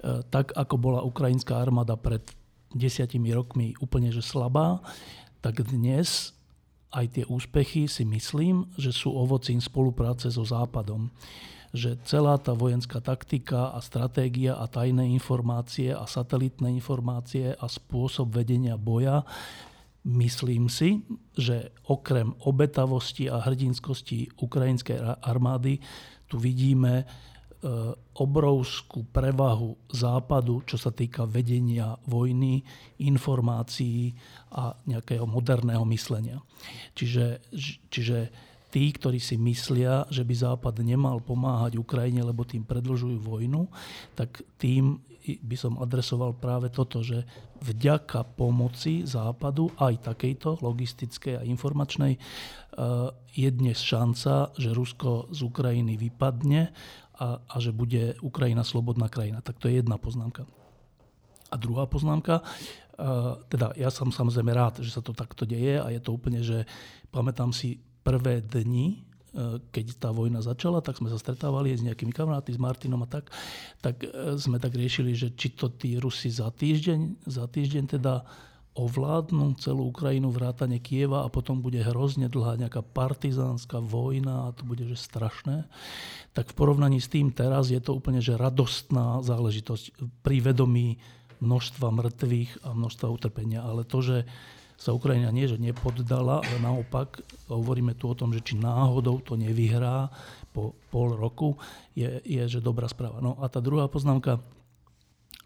E, 0.00 0.24
tak 0.32 0.56
ako 0.56 0.74
bola 0.80 1.00
ukrajinská 1.04 1.60
armáda 1.60 1.92
pred 2.00 2.24
desiatimi 2.72 3.36
rokmi 3.36 3.76
úplne 3.84 4.08
že 4.08 4.24
slabá, 4.24 4.80
tak 5.44 5.60
dnes 5.60 6.32
aj 6.90 7.06
tie 7.20 7.24
úspechy 7.28 7.86
si 7.86 8.02
myslím, 8.08 8.66
že 8.80 8.90
sú 8.90 9.12
ovocím 9.12 9.60
spolupráce 9.60 10.32
so 10.32 10.42
Západom. 10.42 11.12
Že 11.70 12.02
celá 12.02 12.34
tá 12.38 12.50
vojenská 12.50 12.98
taktika 12.98 13.70
a 13.70 13.78
stratégia 13.78 14.58
a 14.58 14.66
tajné 14.66 15.06
informácie 15.14 15.94
a 15.94 16.02
satelitné 16.04 16.70
informácie 16.74 17.54
a 17.54 17.66
spôsob 17.70 18.34
vedenia 18.34 18.74
boja 18.74 19.22
Myslím 20.00 20.72
si, 20.72 21.04
že 21.36 21.76
okrem 21.84 22.32
obetavosti 22.48 23.28
a 23.28 23.36
hrdinskosti 23.44 24.32
ukrajinskej 24.40 24.96
armády 25.20 25.76
tu 26.24 26.40
vidíme 26.40 27.04
E, 27.60 27.68
obrovskú 28.16 29.04
prevahu 29.12 29.76
západu, 29.92 30.64
čo 30.64 30.80
sa 30.80 30.88
týka 30.88 31.28
vedenia 31.28 31.92
vojny, 32.08 32.64
informácií 33.04 34.16
a 34.56 34.72
nejakého 34.88 35.28
moderného 35.28 35.84
myslenia. 35.88 36.40
Čiže, 36.96 37.52
čiže 37.92 38.18
tí, 38.70 38.94
ktorí 38.94 39.18
si 39.18 39.36
myslia, 39.36 40.06
že 40.08 40.22
by 40.22 40.34
Západ 40.34 40.80
nemal 40.86 41.18
pomáhať 41.20 41.76
Ukrajine, 41.76 42.22
lebo 42.22 42.46
tým 42.46 42.62
predlžujú 42.62 43.18
vojnu, 43.18 43.66
tak 44.14 44.46
tým 44.56 45.02
by 45.20 45.56
som 45.58 45.76
adresoval 45.76 46.32
práve 46.32 46.72
toto, 46.72 47.04
že 47.04 47.28
vďaka 47.60 48.24
pomoci 48.38 49.04
Západu, 49.04 49.68
aj 49.76 50.08
takejto 50.14 50.64
logistickej 50.64 51.44
a 51.44 51.46
informačnej, 51.46 52.16
e, 52.16 52.20
je 53.36 53.48
dnes 53.52 53.76
šanca, 53.76 54.56
že 54.56 54.72
Rusko 54.72 55.28
z 55.28 55.40
Ukrajiny 55.44 56.00
vypadne 56.00 56.72
a, 57.20 57.36
a 57.36 57.56
že 57.60 57.76
bude 57.76 58.16
Ukrajina 58.24 58.64
slobodná 58.64 59.12
krajina. 59.12 59.44
Tak 59.44 59.60
to 59.60 59.68
je 59.68 59.84
jedna 59.84 60.00
poznámka. 60.00 60.48
A 61.50 61.58
druhá 61.60 61.84
poznámka, 61.84 62.46
teda 63.48 63.72
ja 63.80 63.88
som 63.88 64.12
samozrejme 64.12 64.52
rád, 64.52 64.84
že 64.84 64.92
sa 64.92 65.00
to 65.00 65.16
takto 65.16 65.48
deje 65.48 65.80
a 65.80 65.88
je 65.88 66.00
to 66.00 66.10
úplne, 66.12 66.44
že 66.44 66.68
pamätám 67.08 67.50
si 67.50 67.80
prvé 68.02 68.40
dni, 68.44 68.96
e, 68.96 69.60
keď 69.70 69.86
tá 70.00 70.10
vojna 70.10 70.40
začala, 70.40 70.80
tak 70.80 70.98
sme 70.98 71.12
sa 71.12 71.20
stretávali 71.20 71.76
s 71.76 71.84
nejakými 71.84 72.12
kamaráty, 72.14 72.54
s 72.54 72.60
Martinom 72.60 73.02
a 73.04 73.08
tak, 73.08 73.28
tak 73.80 74.02
e, 74.04 74.36
sme 74.40 74.58
tak 74.58 74.74
riešili, 74.74 75.14
že 75.14 75.32
či 75.32 75.52
to 75.52 75.70
tí 75.70 75.96
Rusi 76.00 76.32
za 76.32 76.48
týždeň, 76.50 77.26
za 77.28 77.44
týždeň 77.46 77.84
teda 78.00 78.24
ovládnu 78.78 79.58
celú 79.58 79.90
Ukrajinu, 79.90 80.30
vrátane 80.30 80.78
Kieva 80.78 81.26
a 81.26 81.32
potom 81.32 81.58
bude 81.58 81.82
hrozne 81.82 82.30
dlhá 82.30 82.54
nejaká 82.54 82.86
partizánska 82.86 83.82
vojna 83.82 84.50
a 84.50 84.54
to 84.54 84.62
bude 84.62 84.86
že 84.86 84.94
strašné, 84.94 85.66
tak 86.30 86.54
v 86.54 86.56
porovnaní 86.56 87.02
s 87.02 87.10
tým 87.10 87.34
teraz 87.34 87.74
je 87.74 87.82
to 87.82 87.98
úplne 87.98 88.22
že 88.22 88.38
radostná 88.38 89.18
záležitosť 89.26 89.98
pri 90.22 90.38
vedomí 90.38 91.02
množstva 91.42 91.88
mŕtvych 91.90 92.62
a 92.62 92.76
množstva 92.76 93.06
utrpenia. 93.10 93.64
Ale 93.64 93.82
to, 93.82 93.98
že 94.04 94.16
sa 94.80 94.96
Ukrajina 94.96 95.28
nie, 95.28 95.44
že 95.44 95.60
nepoddala, 95.60 96.40
ale 96.40 96.56
naopak 96.56 97.20
hovoríme 97.52 97.92
tu 98.00 98.08
o 98.08 98.16
tom, 98.16 98.32
že 98.32 98.40
či 98.40 98.56
náhodou 98.56 99.20
to 99.20 99.36
nevyhrá 99.36 100.08
po 100.56 100.72
pol 100.88 101.20
roku, 101.20 101.60
je, 101.92 102.24
je 102.24 102.40
že 102.48 102.64
dobrá 102.64 102.88
správa. 102.88 103.20
No 103.20 103.36
a 103.44 103.46
tá 103.52 103.60
druhá 103.60 103.92
poznámka, 103.92 104.40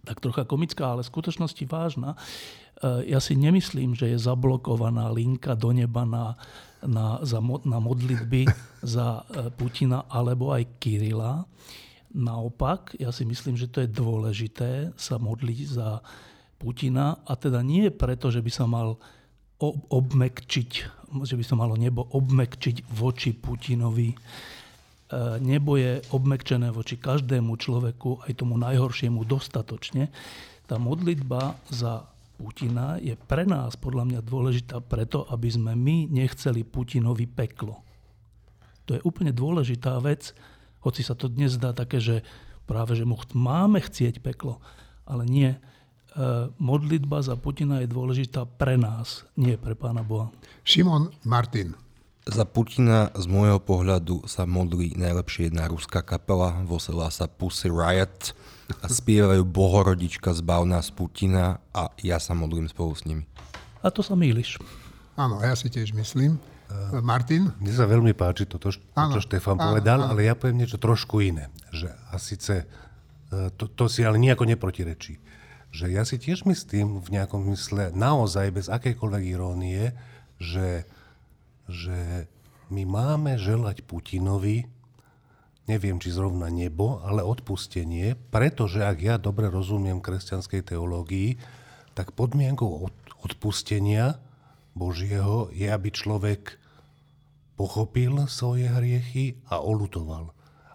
tak 0.07 0.23
trocha 0.23 0.47
komická, 0.47 0.95
ale 0.95 1.03
v 1.03 1.11
skutočnosti 1.11 1.65
vážna. 1.67 2.15
E, 2.15 3.11
ja 3.11 3.19
si 3.19 3.35
nemyslím, 3.35 3.99
že 3.99 4.15
je 4.15 4.23
zablokovaná 4.23 5.11
linka 5.11 5.59
do 5.59 5.75
neba 5.75 6.07
na, 6.07 6.39
na, 6.87 7.19
za, 7.27 7.43
na 7.67 7.83
modlitby 7.83 8.47
za 8.95 9.27
e, 9.27 9.51
Putina 9.51 10.07
alebo 10.07 10.55
aj 10.55 10.79
Kirila. 10.79 11.43
Naopak, 12.15 12.95
ja 13.03 13.11
si 13.11 13.27
myslím, 13.27 13.59
že 13.59 13.67
to 13.67 13.83
je 13.83 13.91
dôležité 13.91 14.95
sa 14.95 15.19
modliť 15.19 15.59
za 15.67 15.99
Putina 16.55 17.19
a 17.27 17.35
teda 17.35 17.61
nie 17.67 17.91
preto, 17.91 18.31
že 18.31 18.39
by 18.39 18.51
sa 18.55 18.71
mal 18.71 18.95
obmekčiť, 19.63 20.71
že 21.23 21.35
by 21.39 21.45
sa 21.47 21.55
malo 21.55 21.79
nebo 21.79 22.03
obmekčiť 22.11 22.91
voči 22.91 23.33
Putinovi, 23.37 24.11
E, 25.15 25.39
nebo 25.39 25.77
je 25.77 26.03
obmekčené 26.11 26.73
voči 26.75 26.99
každému 26.99 27.55
človeku, 27.61 28.25
aj 28.27 28.41
tomu 28.41 28.57
najhoršiemu 28.59 29.23
dostatočne. 29.23 30.11
Tá 30.65 30.81
modlitba 30.81 31.61
za 31.71 32.09
Putina 32.35 32.99
je 32.99 33.15
pre 33.15 33.47
nás 33.47 33.79
podľa 33.79 34.05
mňa 34.11 34.21
dôležitá 34.27 34.83
preto, 34.83 35.23
aby 35.31 35.49
sme 35.53 35.79
my 35.79 36.11
nechceli 36.11 36.67
Putinovi 36.67 37.31
peklo. 37.31 37.79
To 38.91 38.99
je 38.99 39.05
úplne 39.07 39.31
dôležitá 39.31 39.97
vec, 40.03 40.35
hoci 40.83 41.01
sa 41.07 41.15
to 41.15 41.31
dnes 41.31 41.57
zdá 41.57 41.71
také, 41.73 42.03
že 42.03 42.27
práve, 42.67 42.99
že 42.99 43.07
mu 43.07 43.17
máme 43.33 43.81
chcieť 43.81 44.19
peklo, 44.21 44.59
ale 45.07 45.25
nie. 45.29 45.53
E, 46.15 46.47
modlitba 46.63 47.27
za 47.27 47.35
Putina 47.35 47.83
je 47.83 47.91
dôležitá 47.91 48.47
pre 48.47 48.79
nás, 48.79 49.27
nie 49.35 49.59
pre 49.59 49.75
Pána 49.75 50.07
Boha. 50.07 50.31
Šimon 50.63 51.11
Martin. 51.27 51.75
Za 52.23 52.47
Putina 52.47 53.11
z 53.19 53.27
môjho 53.27 53.59
pohľadu 53.59 54.23
sa 54.31 54.47
modlí 54.47 54.95
najlepšie 54.95 55.51
jedna 55.51 55.67
ruská 55.67 56.07
kapela, 56.07 56.63
voselá 56.63 57.11
sa 57.11 57.27
Pussy 57.27 57.67
Riot 57.67 58.31
a 58.81 58.87
spievajú 58.87 59.43
Bohorodička 59.43 60.33
zbav 60.33 60.63
nás 60.65 60.89
Putina 60.95 61.59
a 61.75 61.91
ja 62.01 62.23
sa 62.23 62.33
modlím 62.33 62.71
spolu 62.71 62.95
s 62.95 63.03
nimi. 63.05 63.27
A 63.83 63.91
to 63.91 64.01
sa 64.01 64.15
mýliš. 64.15 64.63
Áno, 65.19 65.43
ja 65.43 65.53
si 65.59 65.67
tiež 65.67 65.93
myslím. 65.99 66.39
Uh, 66.71 67.03
Martin? 67.05 67.53
Mne 67.59 67.75
sa 67.75 67.91
veľmi 67.91 68.17
páči 68.17 68.49
toto, 68.49 68.71
čo 68.73 69.21
Štefan 69.21 69.59
povedal, 69.59 70.01
áno. 70.01 70.15
ale 70.15 70.31
ja 70.31 70.39
poviem 70.39 70.65
niečo 70.65 70.79
trošku 70.81 71.21
iné. 71.21 71.53
Že 71.75 71.93
a 71.93 72.15
síce, 72.17 72.65
e, 73.29 73.53
to, 73.53 73.69
to 73.69 73.85
si 73.85 74.01
ale 74.01 74.17
nejako 74.17 74.49
neprotirečí. 74.49 75.21
Že 75.75 75.87
ja 75.91 76.07
si 76.07 76.23
tiež 76.23 76.47
myslím 76.47 77.03
v 77.03 77.19
nejakom 77.19 77.51
mysle 77.51 77.91
naozaj 77.91 78.55
bez 78.55 78.67
akejkoľvek 78.71 79.25
irónie, 79.27 79.91
že 80.39 80.87
že 81.69 82.29
my 82.69 82.85
máme 82.85 83.41
želať 83.41 83.85
Putinovi, 83.85 84.69
neviem 85.65 85.97
či 85.97 86.13
zrovna 86.13 86.53
nebo, 86.53 87.01
ale 87.01 87.25
odpustenie, 87.25 88.17
pretože 88.29 88.85
ak 88.85 88.99
ja 89.01 89.17
dobre 89.17 89.49
rozumiem 89.49 90.01
kresťanskej 90.01 90.75
teológii, 90.75 91.41
tak 91.97 92.13
podmienkou 92.13 92.91
odpustenia 93.25 94.21
Božieho 94.75 95.49
je, 95.55 95.71
aby 95.71 95.89
človek 95.95 96.59
pochopil 97.55 98.27
svoje 98.27 98.67
hriechy 98.67 99.39
a 99.47 99.63
olutoval. 99.63 100.35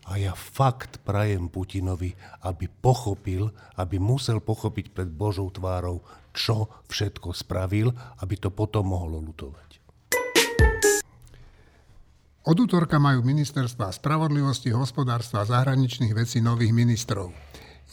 A 0.10 0.18
ja 0.18 0.34
fakt 0.34 1.06
prajem 1.06 1.54
Putinovi, 1.54 2.18
aby 2.42 2.66
pochopil, 2.66 3.54
aby 3.78 4.02
musel 4.02 4.42
pochopiť 4.42 4.90
pred 4.90 5.10
Božou 5.10 5.54
tvárou, 5.54 6.02
čo 6.34 6.66
všetko 6.90 7.30
spravil, 7.30 7.94
aby 8.26 8.36
to 8.42 8.50
potom 8.50 8.90
mohol 8.90 9.22
olutovať. 9.22 9.70
Od 12.50 12.58
útorka 12.58 12.98
majú 12.98 13.22
ministerstva 13.22 13.94
spravodlivosti, 13.94 14.74
hospodárstva 14.74 15.46
a 15.46 15.50
zahraničných 15.50 16.18
vecí 16.18 16.42
nových 16.42 16.74
ministrov. 16.74 17.30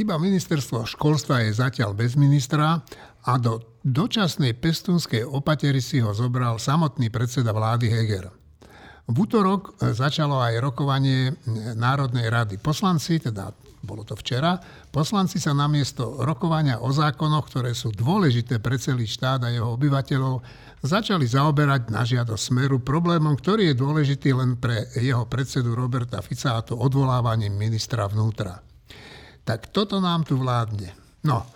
Iba 0.00 0.16
ministerstvo 0.16 0.88
školstva 0.88 1.44
je 1.44 1.57
zatiaľ 1.57 1.92
bez 1.92 2.16
ministra 2.16 2.81
a 3.29 3.33
do 3.37 3.61
dočasnej 3.85 4.57
pestunskej 4.57 5.24
opatery 5.29 5.85
si 5.85 6.00
ho 6.00 6.16
zobral 6.16 6.57
samotný 6.57 7.12
predseda 7.12 7.52
vlády 7.52 7.92
Heger. 7.92 8.45
V 9.07 9.16
útorok 9.23 9.79
začalo 9.95 10.42
aj 10.42 10.59
rokovanie 10.59 11.31
Národnej 11.79 12.27
rady. 12.27 12.59
Poslanci, 12.59 13.23
teda 13.23 13.55
bolo 13.87 14.03
to 14.03 14.19
včera, 14.19 14.59
poslanci 14.90 15.38
sa 15.38 15.55
namiesto 15.55 16.27
rokovania 16.27 16.83
o 16.83 16.90
zákonoch, 16.90 17.47
ktoré 17.47 17.71
sú 17.71 17.95
dôležité 17.95 18.59
pre 18.59 18.75
celý 18.83 19.07
štát 19.07 19.47
a 19.47 19.55
jeho 19.55 19.79
obyvateľov, 19.79 20.42
začali 20.83 21.23
zaoberať 21.23 21.95
na 21.95 22.03
žiadosť 22.03 22.42
Smeru 22.51 22.83
problémom, 22.83 23.38
ktorý 23.38 23.71
je 23.71 23.79
dôležitý 23.79 24.35
len 24.35 24.59
pre 24.59 24.90
jeho 24.99 25.23
predsedu 25.31 25.79
Roberta 25.79 26.19
Fica 26.19 26.59
a 26.59 26.66
to 26.66 26.75
odvolávaním 26.75 27.55
ministra 27.55 28.11
vnútra. 28.11 28.59
Tak 29.47 29.71
toto 29.71 30.03
nám 30.03 30.27
tu 30.27 30.35
vládne. 30.35 30.90
No 31.23 31.47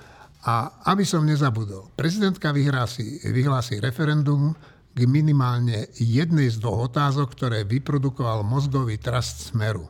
a 0.46 0.86
aby 0.86 1.02
som 1.02 1.26
nezabudol, 1.26 1.90
prezidentka 1.98 2.54
vyhlási, 2.54 3.26
vyhlási 3.26 3.82
referendum 3.82 4.54
k 5.00 5.08
minimálne 5.08 5.88
jednej 5.96 6.52
z 6.52 6.60
dvoch 6.60 6.92
otázok, 6.92 7.32
ktoré 7.32 7.64
vyprodukoval 7.64 8.44
mozgový 8.44 9.00
trast 9.00 9.48
Smeru. 9.48 9.88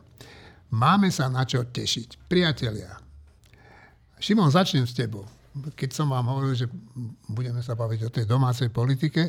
Máme 0.71 1.11
sa 1.11 1.27
na 1.27 1.43
čo 1.43 1.67
tešiť. 1.67 2.31
Priatelia, 2.31 2.95
Šimon, 4.23 4.47
začnem 4.47 4.87
s 4.87 4.95
tebou 4.95 5.27
keď 5.51 5.89
som 5.91 6.07
vám 6.07 6.31
hovoril, 6.31 6.55
že 6.55 6.67
budeme 7.27 7.59
sa 7.59 7.75
baviť 7.75 7.99
o 8.07 8.13
tej 8.13 8.25
domácej 8.25 8.71
politike, 8.71 9.27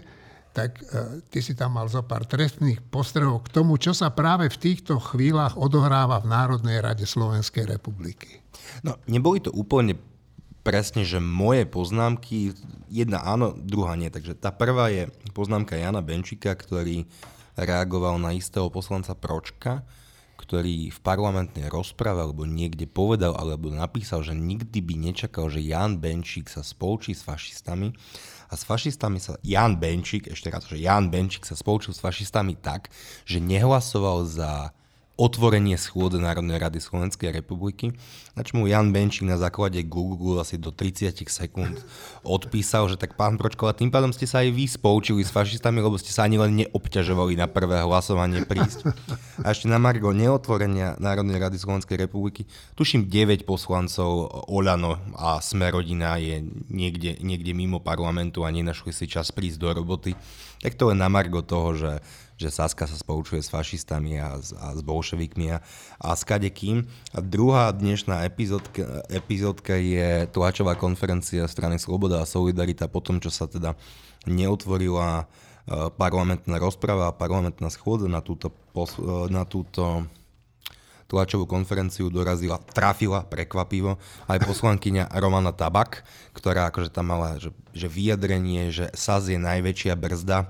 tak 0.53 0.79
e, 0.79 0.85
ty 1.33 1.40
si 1.42 1.57
tam 1.57 1.81
mal 1.81 1.88
zo 1.88 2.05
pár 2.05 2.29
trestných 2.29 2.79
postrehov 2.92 3.49
k 3.49 3.53
tomu, 3.57 3.81
čo 3.81 3.97
sa 3.97 4.12
práve 4.12 4.47
v 4.53 4.61
týchto 4.61 5.01
chvíľach 5.01 5.57
odohráva 5.59 6.21
v 6.23 6.31
Národnej 6.31 6.79
rade 6.79 7.09
Slovenskej 7.09 7.66
republiky. 7.66 8.45
No, 8.85 9.01
neboli 9.09 9.42
to 9.42 9.51
úplne 9.51 9.97
presne, 10.62 11.03
že 11.03 11.18
moje 11.18 11.66
poznámky, 11.66 12.55
jedna 12.88 13.22
áno, 13.22 13.55
druhá 13.55 13.98
nie. 13.98 14.09
Takže 14.09 14.38
tá 14.38 14.55
prvá 14.55 14.88
je 14.88 15.11
poznámka 15.35 15.75
Jana 15.79 16.01
Benčíka, 16.01 16.55
ktorý 16.55 17.07
reagoval 17.59 18.16
na 18.16 18.33
istého 18.33 18.72
poslanca 18.72 19.12
Pročka, 19.12 19.85
ktorý 20.42 20.90
v 20.90 20.98
parlamentnej 21.05 21.70
rozprave 21.70 22.18
alebo 22.25 22.48
niekde 22.48 22.88
povedal 22.90 23.37
alebo 23.38 23.70
napísal, 23.70 24.27
že 24.27 24.35
nikdy 24.35 24.83
by 24.83 24.94
nečakal, 24.98 25.46
že 25.53 25.62
Jan 25.62 26.03
Benčík 26.03 26.51
sa 26.51 26.66
spolčí 26.66 27.14
s 27.14 27.22
fašistami 27.22 27.94
a 28.51 28.55
s 28.59 28.66
fašistami 28.66 29.22
sa 29.22 29.38
Jan 29.46 29.79
Benčík, 29.79 30.29
ešte 30.29 30.51
raz, 30.51 30.66
že 30.66 30.83
Jan 30.83 31.09
Benčík 31.09 31.46
sa 31.46 31.55
spolčil 31.55 31.94
s 31.94 32.03
fašistami 32.03 32.59
tak, 32.59 32.90
že 33.22 33.38
nehlasoval 33.38 34.27
za 34.27 34.75
otvorenie 35.22 35.78
schôdze 35.78 36.18
Národnej 36.18 36.58
rady 36.58 36.82
Slovenskej 36.82 37.30
republiky, 37.30 37.94
na 38.35 38.42
čo 38.42 38.58
mu 38.58 38.66
Jan 38.66 38.90
Benčík 38.90 39.22
na 39.22 39.38
základe 39.38 39.78
Google 39.87 40.42
asi 40.42 40.58
do 40.58 40.74
30 40.74 41.14
sekúnd 41.30 41.78
odpísal, 42.26 42.90
že 42.90 42.98
tak 42.98 43.14
pán 43.14 43.38
Pročko, 43.38 43.70
tým 43.70 43.94
pádom 43.94 44.11
ste 44.11 44.26
sa 44.26 44.42
aj 44.42 44.50
vy 44.50 44.64
spoučili 44.66 45.22
s 45.22 45.30
fašistami, 45.30 45.78
lebo 45.78 45.94
ste 45.94 46.11
sa 46.11 46.26
ani 46.26 46.42
len 46.42 46.58
neobťažovali 46.58 47.38
na 47.38 47.46
prvé 47.46 47.87
hlasovanie 47.87 48.42
prísť. 48.42 48.90
A 49.46 49.54
ešte 49.54 49.70
na 49.70 49.78
Margo 49.78 50.11
neotvorenia 50.11 50.98
Národnej 50.98 51.38
rady 51.38 51.62
Slovenskej 51.62 52.02
republiky, 52.02 52.50
tuším 52.74 53.06
9 53.06 53.46
poslancov 53.46 54.26
Olano 54.50 54.98
a 55.14 55.38
Smerodina 55.38 56.18
je 56.18 56.42
niekde, 56.66 57.22
niekde 57.22 57.54
mimo 57.54 57.78
parlamentu 57.78 58.42
a 58.42 58.50
nenašli 58.50 58.90
si 58.90 59.06
čas 59.06 59.30
prísť 59.30 59.58
do 59.62 59.70
roboty. 59.70 60.18
Tak 60.62 60.78
to 60.78 60.90
len 60.90 61.02
na 61.02 61.11
Margo 61.11 61.42
toho, 61.42 61.74
že 61.74 61.90
že 62.42 62.50
Saska 62.50 62.90
sa 62.90 62.98
spolučuje 62.98 63.38
s 63.38 63.48
fašistami 63.55 64.18
a, 64.18 64.35
a 64.38 64.66
s 64.74 64.81
bolševikmi 64.83 65.55
a, 65.55 65.62
a 66.02 66.09
s 66.18 66.26
kadekým. 66.26 66.83
A 67.14 67.22
druhá 67.22 67.70
dnešná 67.70 68.26
epizódka, 68.26 69.07
epizódka 69.07 69.78
je 69.78 70.26
tlačová 70.35 70.74
konferencia 70.74 71.46
strany 71.46 71.78
Sloboda 71.78 72.18
a 72.18 72.26
Solidarita 72.26 72.90
po 72.90 72.98
tom, 72.98 73.22
čo 73.22 73.31
sa 73.31 73.46
teda 73.46 73.78
neotvorila 74.26 75.22
e, 75.22 75.24
parlamentná 75.94 76.59
rozprava 76.59 77.11
a 77.11 77.16
parlamentná 77.16 77.70
schôdza 77.70 78.11
na 78.11 78.18
túto, 78.18 78.50
e, 78.74 79.31
na 79.31 79.46
túto 79.46 80.11
tlačovú 81.12 81.44
konferenciu 81.44 82.09
dorazila, 82.09 82.57
trafila 82.72 83.29
prekvapivo 83.29 84.01
aj 84.33 84.40
poslankyňa 84.48 85.12
Romana 85.20 85.53
Tabak, 85.53 86.09
ktorá 86.33 86.72
akože 86.72 86.88
tam 86.88 87.12
mala 87.12 87.37
že, 87.37 87.53
že 87.77 87.92
vyjadrenie, 87.92 88.72
že 88.72 88.88
SAS 88.96 89.29
je 89.29 89.37
najväčšia 89.37 89.92
brzda 89.92 90.48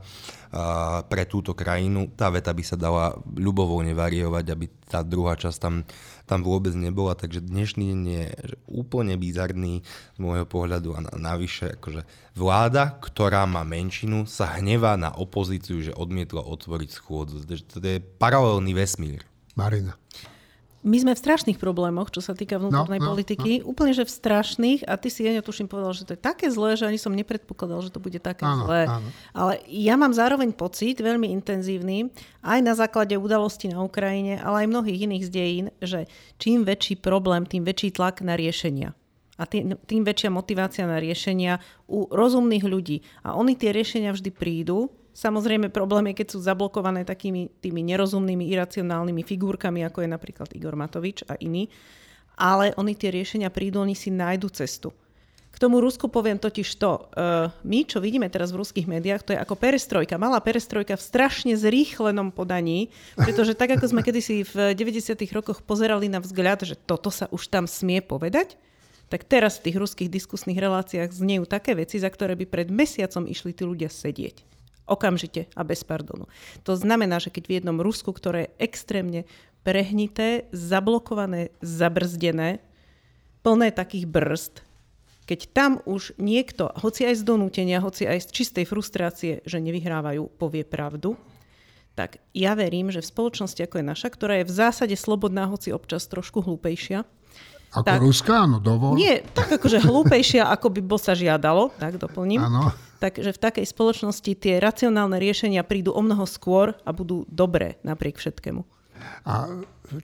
pre 1.09 1.25
túto 1.25 1.57
krajinu. 1.57 2.13
Tá 2.13 2.29
veta 2.29 2.53
by 2.53 2.61
sa 2.61 2.77
dala 2.77 3.17
ľubovoľne 3.25 3.97
variovať, 3.97 4.45
aby 4.53 4.69
tá 4.85 5.01
druhá 5.01 5.33
časť 5.33 5.57
tam, 5.57 5.81
tam 6.29 6.45
vôbec 6.45 6.77
nebola. 6.77 7.17
Takže 7.17 7.41
dnešný 7.41 7.89
deň 7.89 8.01
je 8.05 8.25
úplne 8.69 9.17
bizarný 9.17 9.81
z 10.13 10.19
môjho 10.21 10.45
pohľadu 10.45 10.93
a 10.93 11.01
navyše 11.17 11.81
akože 11.81 12.05
vláda, 12.37 13.01
ktorá 13.01 13.49
má 13.49 13.65
menšinu, 13.65 14.29
sa 14.29 14.61
hnevá 14.61 15.01
na 15.01 15.17
opozíciu, 15.17 15.81
že 15.81 15.97
odmietla 15.97 16.45
otvoriť 16.45 16.91
schôdzu. 17.01 17.49
To 17.49 17.81
je 17.81 18.05
paralelný 18.21 18.77
vesmír. 18.77 19.25
Marina. 19.57 19.97
My 20.83 20.99
sme 20.99 21.15
v 21.15 21.23
strašných 21.23 21.63
problémoch, 21.63 22.11
čo 22.11 22.19
sa 22.19 22.35
týka 22.35 22.59
vnútornej 22.59 22.99
no, 22.99 23.07
no, 23.07 23.11
politiky. 23.15 23.63
No. 23.63 23.71
Úplne, 23.71 23.95
že 23.95 24.03
v 24.03 24.13
strašných. 24.19 24.81
A 24.91 24.99
ty 24.99 25.15
si, 25.15 25.23
Jeňo, 25.23 25.47
tuším, 25.47 25.71
povedal, 25.71 25.95
že 25.95 26.03
to 26.03 26.19
je 26.19 26.21
také 26.21 26.51
zlé, 26.51 26.75
že 26.75 26.91
ani 26.91 26.99
som 26.99 27.15
nepredpokladal, 27.15 27.87
že 27.87 27.95
to 27.95 28.03
bude 28.03 28.19
také 28.19 28.43
áno, 28.43 28.67
zlé. 28.67 28.91
Áno. 28.91 29.09
Ale 29.31 29.63
ja 29.71 29.95
mám 29.95 30.11
zároveň 30.11 30.51
pocit, 30.51 30.99
veľmi 30.99 31.31
intenzívny, 31.31 32.11
aj 32.43 32.59
na 32.67 32.75
základe 32.75 33.15
udalostí 33.15 33.71
na 33.71 33.79
Ukrajine, 33.79 34.43
ale 34.43 34.67
aj 34.67 34.73
mnohých 34.75 35.07
iných 35.07 35.25
z 35.27 35.31
dejín, 35.31 35.67
že 35.79 36.11
čím 36.43 36.67
väčší 36.67 36.99
problém, 36.99 37.47
tým 37.47 37.63
väčší 37.63 37.95
tlak 37.95 38.19
na 38.27 38.35
riešenia. 38.35 38.91
A 39.39 39.47
tým, 39.47 39.79
tým 39.87 40.03
väčšia 40.03 40.35
motivácia 40.35 40.85
na 40.85 40.99
riešenia 40.99 41.63
u 41.87 42.11
rozumných 42.11 42.63
ľudí. 42.67 43.07
A 43.23 43.39
oni 43.39 43.55
tie 43.55 43.71
riešenia 43.71 44.11
vždy 44.13 44.31
prídu, 44.35 44.91
Samozrejme 45.13 45.69
problém 45.69 46.13
je, 46.13 46.25
keď 46.25 46.29
sú 46.33 46.39
zablokované 46.41 47.05
takými 47.05 47.53
tými 47.61 47.85
nerozumnými, 47.85 48.49
iracionálnymi 48.49 49.23
figurkami, 49.23 49.85
ako 49.85 50.05
je 50.05 50.09
napríklad 50.09 50.49
Igor 50.57 50.73
Matovič 50.73 51.29
a 51.29 51.37
iní. 51.37 51.69
Ale 52.41 52.73
oni 52.81 52.97
tie 52.97 53.13
riešenia 53.13 53.53
prídu, 53.53 53.85
oni 53.85 53.93
si 53.93 54.09
nájdu 54.09 54.49
cestu. 54.49 54.89
K 55.53 55.61
tomu 55.61 55.85
Rusku 55.85 56.09
poviem 56.09 56.41
totiž 56.41 56.81
to, 56.81 56.97
uh, 56.97 57.53
my, 57.61 57.85
čo 57.85 58.01
vidíme 58.01 58.25
teraz 58.33 58.57
v 58.57 58.65
ruských 58.65 58.89
médiách, 58.89 59.21
to 59.21 59.37
je 59.37 59.39
ako 59.39 59.53
perestrojka, 59.53 60.17
malá 60.17 60.41
perestrojka 60.41 60.97
v 60.97 61.05
strašne 61.05 61.53
zrýchlenom 61.61 62.33
podaní, 62.33 62.89
pretože 63.13 63.53
tak, 63.53 63.77
ako 63.77 63.93
sme 63.93 64.01
kedysi 64.01 64.49
v 64.49 64.73
90. 64.73 65.13
rokoch 65.37 65.61
pozerali 65.61 66.09
na 66.09 66.25
vzhľad, 66.25 66.65
že 66.65 66.73
toto 66.81 67.13
sa 67.13 67.29
už 67.29 67.53
tam 67.53 67.69
smie 67.69 68.01
povedať, 68.01 68.57
tak 69.13 69.29
teraz 69.29 69.61
v 69.61 69.69
tých 69.69 69.77
ruských 69.77 70.09
diskusných 70.09 70.57
reláciách 70.57 71.13
znejú 71.13 71.45
také 71.45 71.77
veci, 71.77 72.01
za 72.01 72.09
ktoré 72.09 72.33
by 72.33 72.49
pred 72.49 72.73
mesiacom 72.73 73.29
išli 73.29 73.53
tí 73.53 73.69
ľudia 73.69 73.93
sedieť. 73.93 74.62
Okamžite 74.87 75.47
a 75.55 75.63
bez 75.63 75.87
pardonu. 75.87 76.27
To 76.67 76.75
znamená, 76.75 77.23
že 77.23 77.31
keď 77.31 77.45
v 77.47 77.55
jednom 77.63 77.79
Rusku, 77.79 78.11
ktoré 78.11 78.51
je 78.51 78.67
extrémne 78.67 79.21
prehnité, 79.63 80.51
zablokované, 80.51 81.55
zabrzdené, 81.63 82.59
plné 83.47 83.69
takých 83.71 84.11
brzd, 84.11 84.55
keď 85.23 85.41
tam 85.55 85.73
už 85.87 86.19
niekto, 86.19 86.75
hoci 86.83 87.07
aj 87.07 87.23
z 87.23 87.27
donútenia, 87.27 87.79
hoci 87.79 88.11
aj 88.11 88.27
z 88.27 88.29
čistej 88.35 88.67
frustrácie, 88.67 89.39
že 89.47 89.63
nevyhrávajú, 89.63 90.35
povie 90.35 90.67
pravdu, 90.67 91.15
tak 91.95 92.19
ja 92.35 92.57
verím, 92.59 92.91
že 92.91 93.05
v 93.05 93.11
spoločnosti 93.13 93.61
ako 93.63 93.79
je 93.79 93.87
naša, 93.87 94.09
ktorá 94.11 94.35
je 94.43 94.49
v 94.49 94.57
zásade 94.57 94.97
slobodná, 94.99 95.47
hoci 95.47 95.71
občas 95.71 96.09
trošku 96.11 96.43
hlúpejšia, 96.43 97.07
ako 97.73 97.89
tak, 97.89 98.01
Ruská, 98.05 98.45
no 98.45 98.61
dovol. 98.61 99.01
Nie, 99.01 99.25
tak 99.33 99.49
akože 99.49 99.81
hlúpejšia, 99.81 100.45
ako 100.53 100.69
by 100.77 100.81
bo 100.85 101.01
sa 101.01 101.17
žiadalo, 101.17 101.73
tak 101.81 101.97
doplním. 101.97 102.45
Áno. 102.45 102.69
Takže 103.01 103.33
v 103.33 103.41
takej 103.41 103.67
spoločnosti 103.67 104.33
tie 104.37 104.61
racionálne 104.61 105.17
riešenia 105.17 105.65
prídu 105.65 105.97
o 105.97 106.05
mnoho 106.05 106.29
skôr 106.29 106.77
a 106.85 106.91
budú 106.93 107.25
dobré 107.33 107.81
napriek 107.81 108.21
všetkému. 108.21 108.63
A 109.27 109.49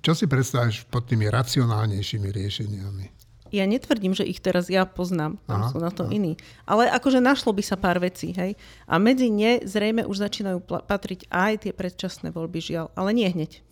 čo 0.01 0.17
si 0.17 0.27
predstavíš 0.27 0.89
pod 0.91 1.07
tými 1.07 1.29
racionálnejšími 1.31 2.29
riešeniami? 2.33 3.05
Ja 3.49 3.65
netvrdím, 3.65 4.13
že 4.13 4.29
ich 4.29 4.45
teraz 4.45 4.69
ja 4.69 4.85
poznám, 4.85 5.41
tam 5.49 5.65
aha, 5.65 5.71
sú 5.73 5.79
na 5.81 5.89
to 5.89 6.05
aha. 6.05 6.13
iní. 6.13 6.37
Ale 6.69 6.89
akože 6.93 7.21
našlo 7.21 7.57
by 7.57 7.63
sa 7.65 7.81
pár 7.81 7.97
vecí, 7.97 8.37
hej. 8.37 8.61
A 8.85 9.01
medzi 9.01 9.33
ne 9.33 9.65
zrejme 9.65 10.05
už 10.05 10.21
začínajú 10.21 10.65
patriť 10.65 11.33
aj 11.33 11.53
tie 11.65 11.73
predčasné 11.73 12.29
voľby, 12.29 12.61
žiaľ. 12.61 12.93
Ale 12.93 13.17
nie 13.17 13.29
hneď. 13.29 13.65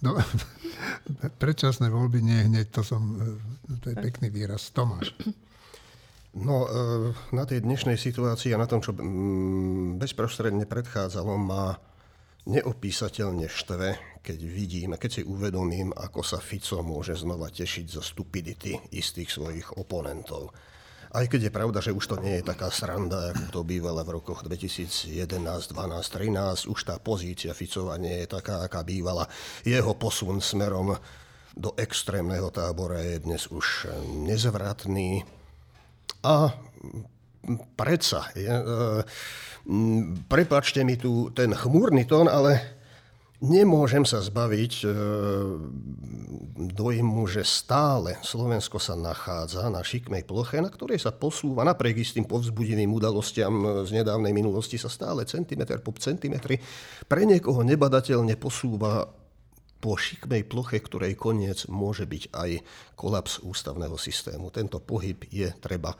No, 0.00 0.16
predčasné 1.42 1.92
voľby 1.92 2.24
nie 2.24 2.40
hneď, 2.48 2.72
to, 2.72 2.82
som, 2.84 3.20
to 3.84 3.92
je 3.92 3.96
pekný 3.96 4.32
výraz. 4.32 4.72
Tomáš. 4.72 5.12
No, 6.30 6.62
e, 6.62 7.10
na 7.34 7.42
tej 7.42 7.66
dnešnej 7.66 7.98
situácii 7.98 8.54
a 8.54 8.62
na 8.62 8.70
tom, 8.70 8.78
čo 8.78 8.94
mm, 8.94 9.98
bezprostredne 9.98 10.62
predchádzalo, 10.62 11.34
má 11.34 11.74
neopísateľne 12.46 13.50
štve, 13.50 14.22
keď 14.22 14.38
vidím, 14.38 14.94
keď 14.94 15.10
si 15.10 15.22
uvedomím, 15.26 15.90
ako 15.90 16.22
sa 16.22 16.38
Fico 16.38 16.86
môže 16.86 17.18
znova 17.18 17.50
tešiť 17.50 17.86
zo 17.90 17.98
stupidity 17.98 18.78
istých 18.94 19.26
svojich 19.26 19.74
oponentov. 19.74 20.54
Aj 21.10 21.26
keď 21.26 21.50
je 21.50 21.56
pravda, 21.56 21.82
že 21.82 21.90
už 21.90 22.06
to 22.06 22.16
nie 22.22 22.38
je 22.38 22.46
taká 22.46 22.70
sranda, 22.70 23.34
ako 23.34 23.50
to 23.50 23.60
bývala 23.66 24.06
v 24.06 24.22
rokoch 24.22 24.46
2011, 24.46 25.10
12, 25.10 25.74
13, 25.74 26.70
už 26.70 26.80
tá 26.86 27.02
pozícia 27.02 27.50
Ficova 27.50 27.98
nie 27.98 28.22
je 28.22 28.30
taká, 28.30 28.62
aká 28.62 28.86
bývala. 28.86 29.26
Jeho 29.66 29.98
posun 29.98 30.38
smerom 30.38 30.94
do 31.58 31.74
extrémneho 31.74 32.54
tábora 32.54 33.02
je 33.02 33.26
dnes 33.26 33.42
už 33.50 33.90
nezvratný. 34.22 35.26
A 36.22 36.54
predsa, 37.74 38.30
je, 38.38 38.46
e, 38.46 38.62
prepačte 40.30 40.86
mi 40.86 40.94
tu 40.94 41.34
ten 41.34 41.50
chmúrny 41.50 42.06
tón, 42.06 42.30
ale 42.30 42.79
Nemôžem 43.40 44.04
sa 44.04 44.20
zbaviť 44.20 44.84
e, 44.84 44.86
dojmu, 46.68 47.24
že 47.24 47.40
stále 47.40 48.20
Slovensko 48.20 48.76
sa 48.76 48.92
nachádza 48.92 49.72
na 49.72 49.80
šikmej 49.80 50.28
ploche, 50.28 50.60
na 50.60 50.68
ktorej 50.68 51.00
sa 51.00 51.08
posúva 51.08 51.64
napriek 51.64 52.04
istým 52.04 52.28
povzbudivým 52.28 52.92
udalostiam 52.92 53.88
z 53.88 53.96
nedávnej 53.96 54.36
minulosti 54.36 54.76
sa 54.76 54.92
stále 54.92 55.24
centimetr 55.24 55.80
po 55.80 55.96
centimetri 55.96 56.60
pre 57.08 57.24
niekoho 57.24 57.64
nebadateľne 57.64 58.36
posúva 58.36 59.08
po 59.80 59.96
šikmej 59.96 60.44
ploche, 60.44 60.76
ktorej 60.76 61.16
koniec 61.16 61.64
môže 61.72 62.04
byť 62.04 62.36
aj 62.36 62.50
kolaps 62.92 63.40
ústavného 63.40 63.96
systému. 63.96 64.52
Tento 64.52 64.84
pohyb 64.84 65.16
je 65.32 65.48
treba 65.64 65.96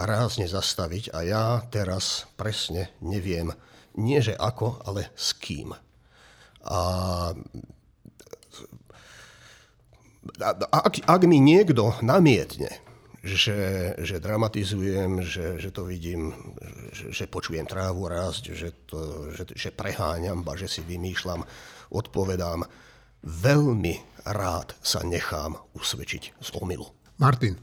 rázne 0.00 0.48
zastaviť 0.48 1.12
a 1.12 1.18
ja 1.28 1.44
teraz 1.68 2.24
presne 2.40 2.96
neviem, 3.04 3.52
nie 4.00 4.24
že 4.24 4.32
ako, 4.32 4.80
ale 4.88 5.12
s 5.12 5.36
kým. 5.36 5.76
A 6.64 6.78
ak, 10.70 10.94
ak 11.04 11.22
mi 11.24 11.40
niekto 11.40 11.96
namietne, 12.04 12.68
že, 13.20 13.92
že 14.00 14.16
dramatizujem, 14.16 15.20
že, 15.20 15.60
že 15.60 15.68
to 15.68 15.84
vidím, 15.84 16.32
že, 16.92 17.12
že 17.12 17.24
počujem 17.28 17.68
trávu 17.68 18.08
rásť, 18.08 18.56
že, 18.56 18.72
to, 18.88 19.28
že, 19.36 19.44
že 19.52 19.70
preháňam, 19.72 20.40
ba 20.40 20.56
že 20.56 20.68
si 20.68 20.80
vymýšľam, 20.80 21.44
odpovedám, 21.92 22.64
veľmi 23.20 24.24
rád 24.24 24.72
sa 24.80 25.04
nechám 25.04 25.60
usvedčiť 25.76 26.22
z 26.40 26.48
omilu. 26.56 26.88
Martin. 27.20 27.60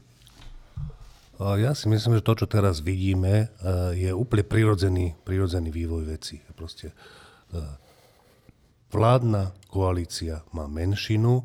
Ja 1.38 1.70
si 1.74 1.86
myslím, 1.86 2.18
že 2.18 2.26
to, 2.26 2.34
čo 2.34 2.46
teraz 2.50 2.82
vidíme, 2.82 3.50
je 3.94 4.10
úplne 4.10 4.42
prirodzený, 4.42 5.14
prirodzený 5.22 5.70
vývoj 5.70 6.02
veci. 6.06 6.42
Proste 6.54 6.90
vládna 8.92 9.52
koalícia 9.68 10.44
má 10.52 10.64
menšinu, 10.64 11.44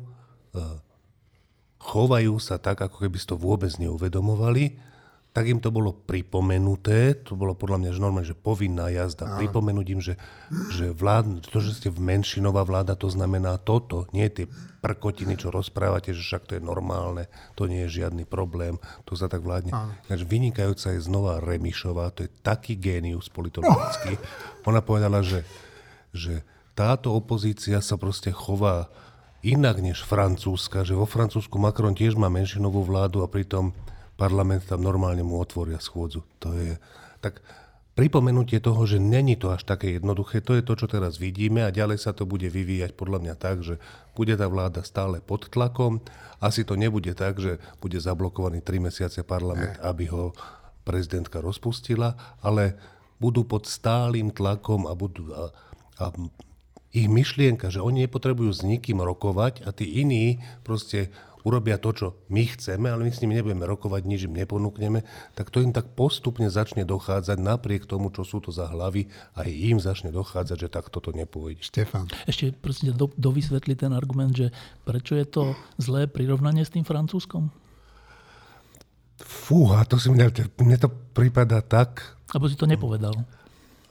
chovajú 1.80 2.40
sa 2.40 2.56
tak, 2.56 2.80
ako 2.80 3.04
keby 3.04 3.16
si 3.20 3.28
to 3.28 3.36
vôbec 3.36 3.70
neuvedomovali, 3.76 4.80
tak 5.34 5.50
im 5.50 5.58
to 5.58 5.74
bolo 5.74 5.90
pripomenuté, 5.90 7.18
to 7.26 7.34
bolo 7.34 7.58
podľa 7.58 7.82
mňa 7.82 7.90
že 7.90 7.98
normálne, 7.98 8.30
že 8.30 8.38
povinná 8.38 8.86
jazda, 8.86 9.26
Aha. 9.26 9.42
pripomenúť 9.42 9.86
im, 9.90 9.98
že, 9.98 10.14
že 10.70 10.94
vlád, 10.94 11.50
to, 11.50 11.58
že 11.58 11.74
ste 11.74 11.88
v 11.90 11.98
menšinová 11.98 12.62
vláda, 12.62 12.94
to 12.94 13.10
znamená 13.10 13.58
toto, 13.58 14.06
nie 14.14 14.30
tie 14.30 14.46
prkotiny, 14.78 15.34
čo 15.34 15.50
rozprávate, 15.50 16.14
že 16.14 16.22
však 16.22 16.46
to 16.46 16.52
je 16.54 16.62
normálne, 16.62 17.26
to 17.58 17.66
nie 17.66 17.82
je 17.90 18.06
žiadny 18.06 18.22
problém, 18.30 18.78
to 19.02 19.18
sa 19.18 19.26
tak 19.26 19.42
vládne. 19.42 19.74
Takže 20.06 20.22
vynikajúca 20.22 20.94
je 20.94 21.02
znova 21.02 21.42
Remišová, 21.42 22.14
to 22.14 22.30
je 22.30 22.30
taký 22.46 22.78
génius 22.78 23.26
politologický. 23.26 24.14
Ona 24.70 24.86
povedala, 24.86 25.26
že, 25.26 25.42
že 26.14 26.46
táto 26.74 27.14
opozícia 27.14 27.78
sa 27.78 27.94
proste 27.94 28.34
chová 28.34 28.90
inak 29.46 29.78
než 29.78 30.02
francúzska, 30.02 30.82
že 30.82 30.98
vo 30.98 31.06
Francúzsku 31.06 31.54
Macron 31.60 31.94
tiež 31.94 32.18
má 32.18 32.32
menšinovú 32.32 32.82
vládu 32.82 33.22
a 33.22 33.30
pritom 33.30 33.76
parlament 34.18 34.66
tam 34.66 34.82
normálne 34.82 35.22
mu 35.22 35.38
otvoria 35.38 35.78
schôdzu. 35.78 36.26
To 36.42 36.50
je 36.56 36.74
tak 37.22 37.44
pripomenutie 37.94 38.58
toho, 38.58 38.82
že 38.90 38.98
není 38.98 39.38
to 39.38 39.54
až 39.54 39.62
také 39.62 40.00
jednoduché, 40.00 40.42
to 40.42 40.58
je 40.58 40.66
to, 40.66 40.74
čo 40.74 40.90
teraz 40.90 41.20
vidíme 41.20 41.62
a 41.62 41.70
ďalej 41.70 42.02
sa 42.02 42.10
to 42.10 42.26
bude 42.26 42.46
vyvíjať 42.50 42.98
podľa 42.98 43.22
mňa 43.22 43.34
tak, 43.38 43.62
že 43.62 43.78
bude 44.18 44.34
tá 44.34 44.50
vláda 44.50 44.82
stále 44.82 45.22
pod 45.22 45.46
tlakom. 45.46 46.02
Asi 46.42 46.66
to 46.66 46.74
nebude 46.74 47.14
tak, 47.14 47.38
že 47.38 47.62
bude 47.78 47.96
zablokovaný 48.02 48.66
3 48.66 48.90
mesiace 48.90 49.22
parlament, 49.22 49.78
aby 49.78 50.10
ho 50.10 50.34
prezidentka 50.82 51.38
rozpustila, 51.38 52.18
ale 52.42 52.74
budú 53.22 53.46
pod 53.46 53.70
stálym 53.70 54.34
tlakom 54.34 54.90
a, 54.90 54.92
budú, 54.98 55.30
a, 55.30 55.54
a 56.02 56.10
ich 56.94 57.10
myšlienka, 57.10 57.74
že 57.74 57.82
oni 57.82 58.06
nepotrebujú 58.06 58.54
s 58.54 58.62
nikým 58.62 59.02
rokovať 59.02 59.66
a 59.66 59.74
tí 59.74 59.98
iní 59.98 60.38
proste 60.62 61.10
urobia 61.44 61.76
to, 61.76 61.92
čo 61.92 62.06
my 62.32 62.48
chceme, 62.56 62.88
ale 62.88 63.04
my 63.04 63.12
s 63.12 63.20
nimi 63.20 63.36
nebudeme 63.36 63.68
rokovať, 63.68 64.02
nič 64.08 64.24
im 64.24 64.38
neponúkneme, 64.38 65.04
tak 65.36 65.52
to 65.52 65.60
im 65.60 65.76
tak 65.76 65.92
postupne 65.92 66.48
začne 66.48 66.88
dochádzať 66.88 67.36
napriek 67.36 67.84
tomu, 67.84 68.08
čo 68.08 68.24
sú 68.24 68.40
to 68.40 68.48
za 68.48 68.70
hlavy, 68.70 69.12
aj 69.36 69.48
im 69.52 69.76
začne 69.76 70.08
dochádzať, 70.14 70.56
že 70.56 70.68
tak 70.72 70.88
toto 70.88 71.12
nepôjde. 71.12 71.60
Štefan. 71.60 72.08
Ešte 72.24 72.56
prosím, 72.56 72.96
do, 72.96 73.12
dovysvetli 73.12 73.76
ten 73.76 73.92
argument, 73.92 74.32
že 74.32 74.54
prečo 74.88 75.18
je 75.18 75.26
to 75.28 75.42
zlé 75.76 76.08
prirovnanie 76.08 76.64
s 76.64 76.72
tým 76.72 76.86
francúzskom? 76.86 77.52
Fúha, 79.20 79.84
to 79.84 80.00
si 80.00 80.08
mne, 80.08 80.32
mne 80.58 80.78
to 80.80 80.88
prípada 81.12 81.60
tak... 81.60 82.16
Alebo 82.32 82.50
si 82.50 82.56
to 82.58 82.66
nepovedal. 82.66 83.14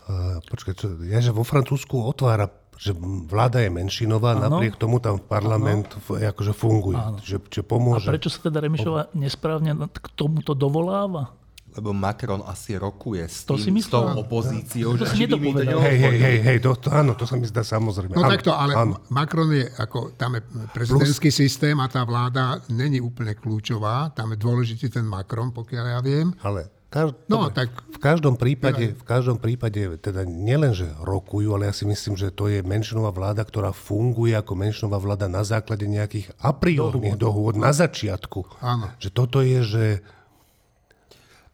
Uh, 0.03 0.43
počkaj, 0.51 0.73
čo, 0.75 0.99
ja, 1.07 1.23
že 1.23 1.31
vo 1.31 1.47
Francúzsku 1.47 1.95
otvára 1.95 2.51
že 2.77 2.91
vláda 3.27 3.61
je 3.61 3.69
menšinová, 3.69 4.37
ano. 4.37 4.49
napriek 4.49 4.75
tomu 4.75 4.99
tam 4.99 5.17
parlament 5.17 5.93
ano. 5.93 6.29
akože 6.29 6.53
funguje. 6.53 6.99
Že, 7.23 7.37
že 7.49 7.61
pomôže. 7.61 8.09
A 8.09 8.13
prečo 8.13 8.29
sa 8.29 8.39
teda 8.49 8.63
Remišová 8.63 9.13
nesprávne 9.15 9.75
k 9.89 10.07
tomuto 10.17 10.51
dovoláva? 10.57 11.43
Lebo 11.73 11.89
Macron 11.89 12.45
asi 12.45 12.77
rokuje 12.77 13.25
s, 13.25 13.49
to 13.49 13.57
tým, 13.57 13.81
s 13.81 13.89
tou 13.89 14.05
opozíciou, 14.05 14.93
to 14.93 15.09
že 15.09 15.17
si 15.17 15.25
Hej, 15.25 15.97
hej, 15.97 16.17
hej, 16.21 16.37
hej 16.45 16.57
to, 16.61 16.77
to, 16.77 16.93
áno, 16.93 17.17
to 17.17 17.25
sa 17.25 17.33
mi 17.33 17.49
zdá 17.49 17.65
samozrejme. 17.65 18.13
No 18.13 18.21
áno, 18.21 18.29
takto, 18.29 18.53
ale 18.53 18.77
áno. 18.77 19.01
Macron 19.09 19.49
je, 19.49 19.65
ako 19.81 20.13
tam 20.13 20.37
je 20.37 20.45
prezidentský 20.69 21.33
Plus. 21.33 21.41
systém 21.41 21.73
a 21.81 21.89
tá 21.89 22.05
vláda 22.05 22.61
není 22.69 23.01
úplne 23.01 23.33
kľúčová. 23.33 24.13
Tam 24.13 24.29
je 24.29 24.37
dôležitý 24.37 24.93
ten 24.93 25.01
Macron, 25.01 25.49
pokiaľ 25.49 25.85
ja 25.97 25.99
viem. 26.05 26.29
Ale 26.45 26.69
Každ- 26.93 27.17
No, 27.25 27.49
dobre, 27.49 27.57
tak- 27.57 27.73
v 27.89 27.97
každom 27.97 28.35
prípade, 28.35 28.93
v 28.93 29.03
každom 29.03 29.35
prípade 29.35 29.81
teda 29.97 30.21
nielen, 30.21 30.71
že 30.71 30.85
rokujú, 31.01 31.49
ale 31.51 31.65
ja 31.65 31.73
si 31.73 31.83
myslím, 31.83 32.13
že 32.13 32.29
to 32.29 32.45
je 32.45 32.61
menšinová 32.61 33.09
vláda, 33.09 33.41
ktorá 33.41 33.73
funguje 33.73 34.31
ako 34.31 34.53
menšinová 34.53 35.01
vláda 35.01 35.25
na 35.25 35.41
základe 35.41 35.83
nejakých 35.83 36.29
a 36.37 36.53
priorných 36.53 37.17
dohôd 37.17 37.57
na 37.57 37.73
začiatku. 37.73 38.45
Áno. 38.59 38.93
Že 38.97 39.09
toto 39.09 39.41
je, 39.41 39.59
že 39.59 39.85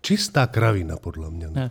čistá 0.09 0.49
kravina, 0.49 0.97
podľa 0.97 1.29
mňa. 1.29 1.47
Ne. 1.53 1.67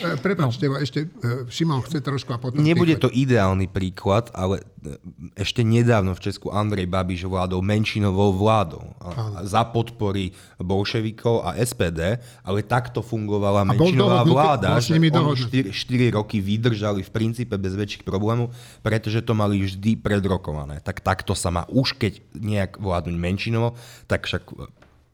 E, 0.00 0.16
Prepačte, 0.16 0.64
no. 0.72 0.80
ešte 0.80 1.12
e, 1.12 1.44
Šimon 1.52 1.84
chce 1.84 2.00
trošku 2.00 2.32
a 2.32 2.40
potom... 2.40 2.64
Nebude 2.64 2.96
to 2.96 3.12
ideálny 3.12 3.68
príklad, 3.68 4.32
ale 4.32 4.64
e, 4.80 4.96
ešte 5.36 5.60
nedávno 5.60 6.16
v 6.16 6.24
Česku 6.24 6.48
Andrej 6.48 6.88
Babiš 6.88 7.28
vládol 7.28 7.60
menšinovou 7.60 8.32
vládou. 8.32 8.96
A, 8.96 9.44
za 9.44 9.68
podpory 9.68 10.32
bolševikov 10.56 11.44
a 11.44 11.60
SPD, 11.60 12.16
ale 12.40 12.64
takto 12.64 13.04
fungovala 13.04 13.68
menšinová 13.68 14.24
dohodnutý- 14.24 14.32
vláda, 14.32 14.68
že 14.80 14.96
nimi 14.96 15.12
oni 15.12 15.18
dohodnutý. 15.20 15.58
4, 15.68 16.16
4 16.16 16.16
roky 16.16 16.40
vydržali 16.40 17.04
v 17.04 17.10
princípe 17.12 17.60
bez 17.60 17.76
väčších 17.76 18.08
problémov, 18.08 18.56
pretože 18.80 19.20
to 19.20 19.36
mali 19.36 19.60
vždy 19.60 20.00
predrokované. 20.00 20.80
Tak 20.80 21.04
takto 21.04 21.36
sa 21.36 21.52
má 21.52 21.68
už 21.68 22.00
keď 22.00 22.24
nejak 22.32 22.80
vládnuť 22.80 23.16
menšinovo, 23.20 23.76
tak 24.08 24.24
však 24.24 24.48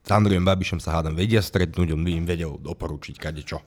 s 0.02 0.10
Andrejom 0.10 0.42
Babišom 0.42 0.82
sa 0.82 0.98
hádam 0.98 1.14
vedia 1.14 1.38
stretnúť, 1.38 1.94
on 1.94 2.02
by 2.02 2.10
im 2.18 2.26
vedel 2.26 2.58
doporučiť 2.58 3.16
kade 3.22 3.46
čo. 3.46 3.62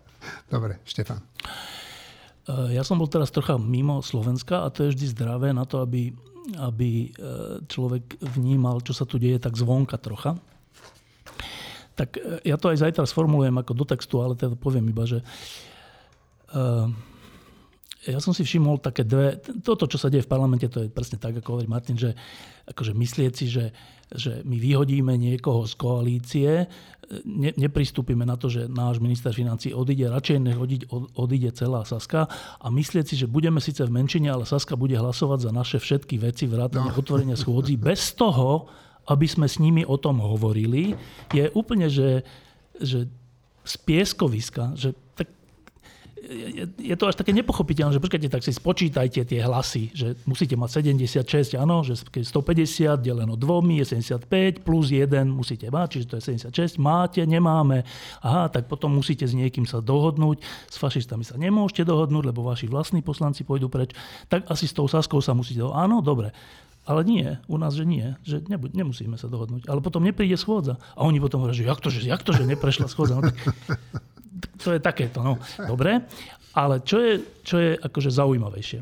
Dobre, 0.51 0.83
Štefan. 0.83 1.23
E, 1.23 2.75
Ja 2.75 2.83
som 2.83 2.99
bol 2.99 3.07
teraz 3.07 3.31
trocha 3.31 3.55
mimo 3.55 4.03
Slovenska 4.03 4.67
a 4.67 4.71
to 4.71 4.85
je 4.85 4.91
vždy 4.95 5.05
zdravé 5.15 5.49
na 5.55 5.63
to, 5.63 5.79
aby, 5.79 6.11
aby 6.59 7.07
e, 7.07 7.09
človek 7.71 8.19
vnímal, 8.35 8.83
čo 8.83 8.91
sa 8.91 9.07
tu 9.07 9.15
deje 9.15 9.39
tak 9.39 9.55
zvonka 9.55 9.95
trocha. 9.95 10.35
Tak 11.95 12.19
e, 12.19 12.43
ja 12.43 12.59
to 12.59 12.67
aj 12.67 12.83
zajtra 12.83 13.07
sformulujem 13.07 13.55
ako 13.55 13.71
do 13.71 13.85
textu, 13.87 14.19
ale 14.19 14.35
teda 14.35 14.59
poviem 14.59 14.91
iba, 14.91 15.07
že 15.07 15.23
ja 18.05 18.21
som 18.21 18.31
si 18.37 18.45
všimol 18.45 18.77
také 18.77 19.01
dve, 19.01 19.41
toto, 19.65 19.89
čo 19.89 19.97
sa 19.97 20.13
deje 20.13 20.25
v 20.25 20.31
parlamente, 20.31 20.69
to 20.69 20.85
je 20.85 20.93
presne 20.93 21.17
tak, 21.17 21.41
ako 21.41 21.57
hovorí 21.57 21.69
Martin, 21.69 21.97
že 21.97 22.13
akože 22.69 22.93
myslieť 22.93 23.33
si, 23.33 23.45
že, 23.49 23.73
že 24.13 24.45
my 24.45 24.57
vyhodíme 24.61 25.13
niekoho 25.17 25.65
z 25.65 25.73
koalície, 25.73 26.49
ne, 27.25 27.51
nepristúpime 27.57 28.25
na 28.25 28.37
to, 28.37 28.49
že 28.49 28.69
náš 28.69 29.01
minister 29.01 29.33
financí 29.33 29.73
odíde, 29.73 30.09
radšej 30.09 30.37
nech 30.37 30.57
odíde, 30.57 30.85
odíde 31.17 31.49
celá 31.57 31.81
Saska 31.85 32.29
a 32.61 32.67
myslieť 32.69 33.05
si, 33.09 33.15
že 33.17 33.29
budeme 33.29 33.57
síce 33.57 33.81
v 33.85 33.93
menšine, 33.93 34.29
ale 34.29 34.45
Saska 34.45 34.77
bude 34.77 34.97
hlasovať 34.97 35.49
za 35.49 35.51
naše 35.53 35.77
všetky 35.81 36.21
veci, 36.21 36.45
vrátane 36.45 36.93
no. 36.93 36.97
otvorenia 36.97 37.37
schôdzi, 37.37 37.77
bez 37.77 38.13
toho, 38.13 38.69
aby 39.05 39.25
sme 39.29 39.45
s 39.45 39.61
nimi 39.61 39.85
o 39.85 39.97
tom 39.97 40.17
hovorili, 40.21 40.97
je 41.29 41.45
úplne, 41.53 41.89
že, 41.89 42.25
že 42.81 43.05
z 43.65 43.73
pieskoviska, 43.81 44.77
že 44.77 44.93
tak 45.17 45.29
je, 46.25 46.65
je 46.65 46.95
to 46.97 47.05
až 47.05 47.15
také 47.15 47.31
nepochopiteľné, 47.31 47.93
že 47.93 48.01
počkajte, 48.01 48.29
tak 48.33 48.41
si 48.41 48.51
spočítajte 48.51 49.21
tie 49.23 49.39
hlasy, 49.45 49.93
že 49.93 50.17
musíte 50.25 50.57
mať 50.57 50.81
76, 50.81 51.55
áno, 51.55 51.85
že 51.85 51.95
keď 52.01 52.25
150 52.25 53.05
deleno 53.05 53.37
dvomi 53.37 53.79
je 53.85 54.01
75, 54.01 54.65
plus 54.65 54.89
1 54.89 55.05
musíte 55.29 55.69
mať, 55.69 55.87
čiže 55.97 56.05
to 56.09 56.15
je 56.17 56.23
76, 56.49 56.81
máte, 56.81 57.21
nemáme, 57.23 57.85
aha, 58.25 58.49
tak 58.49 58.65
potom 58.65 58.97
musíte 58.97 59.29
s 59.29 59.37
niekým 59.37 59.69
sa 59.69 59.79
dohodnúť, 59.79 60.41
s 60.69 60.75
fašistami 60.81 61.21
sa 61.21 61.37
nemôžete 61.37 61.85
dohodnúť, 61.85 62.33
lebo 62.33 62.41
vaši 62.41 62.65
vlastní 62.65 63.05
poslanci 63.05 63.45
pôjdu 63.45 63.69
preč, 63.69 63.93
tak 64.27 64.49
asi 64.49 64.65
s 64.65 64.73
tou 64.73 64.89
Saskou 64.89 65.21
sa 65.21 65.37
musíte 65.37 65.61
dohodnúť, 65.61 65.79
áno, 65.79 65.97
dobre, 66.01 66.33
ale 66.85 67.01
nie, 67.01 67.25
u 67.49 67.57
nás, 67.57 67.73
že 67.73 67.81
nie, 67.81 68.13
že 68.21 68.45
nebu- 68.45 68.69
nemusíme 68.69 69.17
sa 69.17 69.25
dohodnúť. 69.25 69.65
Ale 69.65 69.81
potom 69.81 70.05
nepríde 70.05 70.37
schôdza. 70.37 70.77
A 70.93 71.01
oni 71.01 71.17
potom 71.17 71.41
hovoria, 71.41 71.57
že 71.57 71.65
jak 71.65 71.81
to, 71.81 71.89
že, 71.89 72.05
jak 72.05 72.21
to, 72.21 72.29
že 72.29 72.45
neprešla 72.45 72.85
schôdza. 72.85 73.17
No, 73.17 73.25
tak, 73.25 73.33
to 74.59 74.75
je 74.75 74.79
takéto, 74.83 75.23
no. 75.23 75.39
Dobre. 75.59 76.03
Ale 76.55 76.83
čo 76.87 77.03
je, 77.03 77.13
čo 77.43 77.59
je 77.59 77.75
akože 77.75 78.11
zaujímavejšie? 78.15 78.79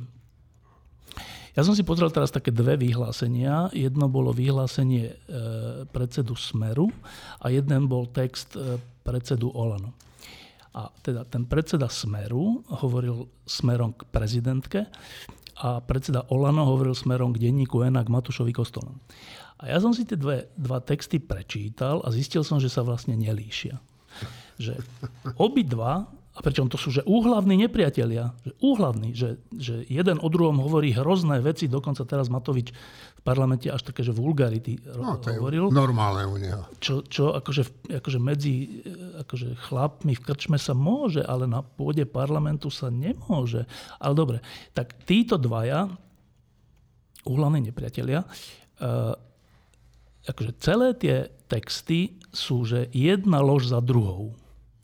Ja 1.54 1.62
som 1.62 1.78
si 1.78 1.86
pozrel 1.86 2.10
teraz 2.10 2.34
také 2.34 2.50
dve 2.50 2.78
vyhlásenia. 2.82 3.70
Jedno 3.78 4.10
bolo 4.10 4.34
vyhlásenie 4.34 5.06
e, 5.06 5.16
predsedu 5.86 6.34
Smeru 6.34 6.89
a 7.38 7.54
jeden 7.54 7.86
bol 7.86 8.10
text 8.10 8.58
e, 8.58 8.82
predsedu 9.06 9.54
Olano. 9.54 9.94
A 10.74 10.89
teda 11.06 11.22
ten 11.30 11.46
predseda 11.46 11.86
Smeru 11.86 12.66
hovoril 12.82 13.30
smerom 13.46 13.94
k 13.94 14.10
prezidentke 14.10 14.89
a 15.62 15.78
predseda 15.86 16.26
Olano 16.34 16.66
hovoril 16.66 16.98
smerom 16.98 17.38
k 17.38 17.46
denníku 17.46 17.86
N 17.86 18.02
a 18.02 18.06
k 18.06 18.10
Matušovi 18.10 18.50
Kostolom. 18.50 18.98
A 19.62 19.70
ja 19.70 19.78
som 19.78 19.94
si 19.94 20.10
tie 20.10 20.18
dve, 20.18 20.50
dva 20.58 20.82
texty 20.82 21.22
prečítal 21.22 22.02
a 22.02 22.10
zistil 22.10 22.42
som, 22.42 22.58
že 22.58 22.74
sa 22.74 22.82
vlastne 22.82 23.13
nelíšia. 23.13 23.78
Že 24.58 24.80
obidva, 25.38 26.08
a 26.34 26.39
pričom 26.42 26.66
to 26.66 26.82
sú 26.82 26.89
že 26.89 27.06
úhlavní 27.06 27.62
nepriatelia, 27.62 28.34
že 28.42 28.58
úhlavní, 28.58 29.13
že, 29.13 29.38
že 29.54 29.86
jeden 29.86 30.18
o 30.18 30.28
druhom 30.34 30.58
hovorí 30.58 30.89
hrozné 30.89 31.38
veci, 31.46 31.70
dokonca 31.70 32.02
teraz 32.10 32.26
Matovič 32.26 32.74
v 32.74 33.22
parlamente 33.22 33.70
až 33.70 33.86
také, 33.86 34.02
že 34.02 34.18
vulgarity 34.18 34.82
No, 34.98 35.22
to 35.22 35.30
je 35.30 35.38
hovoril 35.38 35.70
normálne 35.70 36.26
u 36.26 36.42
neho. 36.42 36.66
čo, 36.82 37.06
čo 37.06 37.38
akože, 37.38 37.94
akože 38.02 38.18
medzi 38.18 38.82
e, 38.82 39.22
akože 39.22 39.54
chlapmi 39.70 40.18
v 40.18 40.26
krčme 40.26 40.58
sa 40.58 40.74
môže, 40.74 41.22
ale 41.22 41.46
na 41.46 41.62
pôde 41.62 42.02
parlamentu 42.10 42.74
sa 42.74 42.89
nemôže. 42.89 43.70
Ale 44.02 44.18
dobre, 44.18 44.38
tak 44.74 45.06
títo 45.06 45.38
dvaja, 45.38 45.86
úhlavní 47.30 47.72
nepriatelia, 47.72 48.26
uh, 48.26 49.16
akože 50.28 50.52
celé 50.60 50.92
tie 50.98 51.16
texty 51.48 52.20
sú, 52.34 52.68
že 52.68 52.92
jedna 52.92 53.39
lož 53.39 53.72
za 53.72 53.80
druhou. 53.80 54.36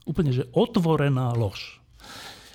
Úplne, 0.08 0.32
že 0.32 0.48
otvorená 0.56 1.36
lož. 1.36 1.82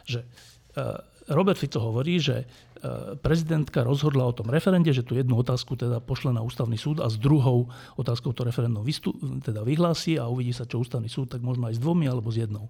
Že 0.05 0.25
uh, 0.25 1.01
Robert 1.33 1.57
Fico 1.57 1.81
hovorí, 1.81 2.21
že 2.21 2.45
uh, 2.45 3.17
prezidentka 3.21 3.85
rozhodla 3.85 4.29
o 4.29 4.37
tom 4.37 4.53
referende, 4.53 4.93
že 4.93 5.05
tú 5.05 5.17
jednu 5.17 5.41
otázku 5.41 5.77
teda 5.77 6.01
pošle 6.05 6.33
na 6.33 6.45
ústavný 6.45 6.77
súd 6.77 7.01
a 7.01 7.09
s 7.09 7.17
druhou 7.17 7.73
otázkou 7.97 8.37
to 8.37 8.45
referendum 8.45 8.85
vystu, 8.85 9.17
teda 9.41 9.65
vyhlási 9.65 10.21
a 10.21 10.29
uvidí 10.29 10.53
sa, 10.53 10.69
čo 10.69 10.81
ústavný 10.81 11.09
súd, 11.09 11.33
tak 11.33 11.41
možno 11.41 11.69
aj 11.69 11.77
s 11.77 11.83
dvomi 11.83 12.09
alebo 12.09 12.29
s 12.29 12.41
jednou. 12.41 12.69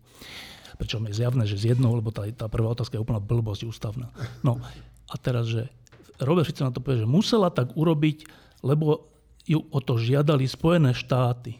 Pričom 0.75 1.07
je 1.07 1.15
zjavné, 1.15 1.47
že 1.47 1.59
s 1.59 1.65
jednou, 1.71 1.95
lebo 1.95 2.11
tá, 2.11 2.27
tá 2.35 2.51
prvá 2.51 2.75
otázka 2.75 2.99
je 2.99 3.05
úplná 3.05 3.23
blbosť 3.23 3.67
ústavná. 3.67 4.11
No 4.43 4.59
a 5.07 5.15
teraz, 5.19 5.47
že 5.47 5.71
Robert 6.19 6.47
Fico 6.47 6.67
na 6.67 6.75
to 6.75 6.83
povie, 6.83 7.03
že 7.03 7.11
musela 7.11 7.51
tak 7.51 7.75
urobiť, 7.75 8.27
lebo 8.63 9.11
ju 9.45 9.61
o 9.61 9.79
to 9.83 10.01
žiadali 10.01 10.49
Spojené 10.49 10.97
štáty. 10.97 11.59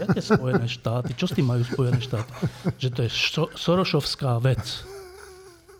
Jaké 0.00 0.20
Spojené 0.20 0.66
štáty? 0.68 1.10
Čo 1.16 1.26
s 1.28 1.32
tým 1.36 1.46
majú 1.48 1.62
Spojené 1.64 2.00
štáty? 2.00 2.30
Že 2.76 2.88
to 2.92 3.00
je 3.06 3.10
šo- 3.10 3.52
Sorošovská 3.54 4.38
vec. 4.40 4.64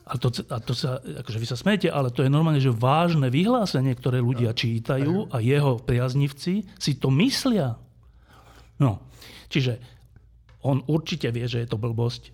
A 0.06 0.14
to, 0.22 0.30
a 0.54 0.62
to 0.62 0.70
sa, 0.70 1.02
akože 1.02 1.38
vy 1.42 1.46
sa 1.50 1.58
smete, 1.58 1.90
ale 1.90 2.14
to 2.14 2.22
je 2.22 2.30
normálne, 2.30 2.62
že 2.62 2.70
vážne 2.70 3.26
vyhlásenie, 3.26 3.90
ktoré 3.98 4.22
ľudia 4.22 4.54
čítajú 4.54 5.34
a 5.34 5.42
jeho 5.42 5.82
priaznivci 5.82 6.62
si 6.78 6.92
to 6.94 7.10
myslia. 7.10 7.74
No, 8.78 9.02
čiže 9.50 9.82
on 10.62 10.86
určite 10.86 11.26
vie, 11.34 11.50
že 11.50 11.66
je 11.66 11.68
to 11.68 11.74
blbosť, 11.74 12.30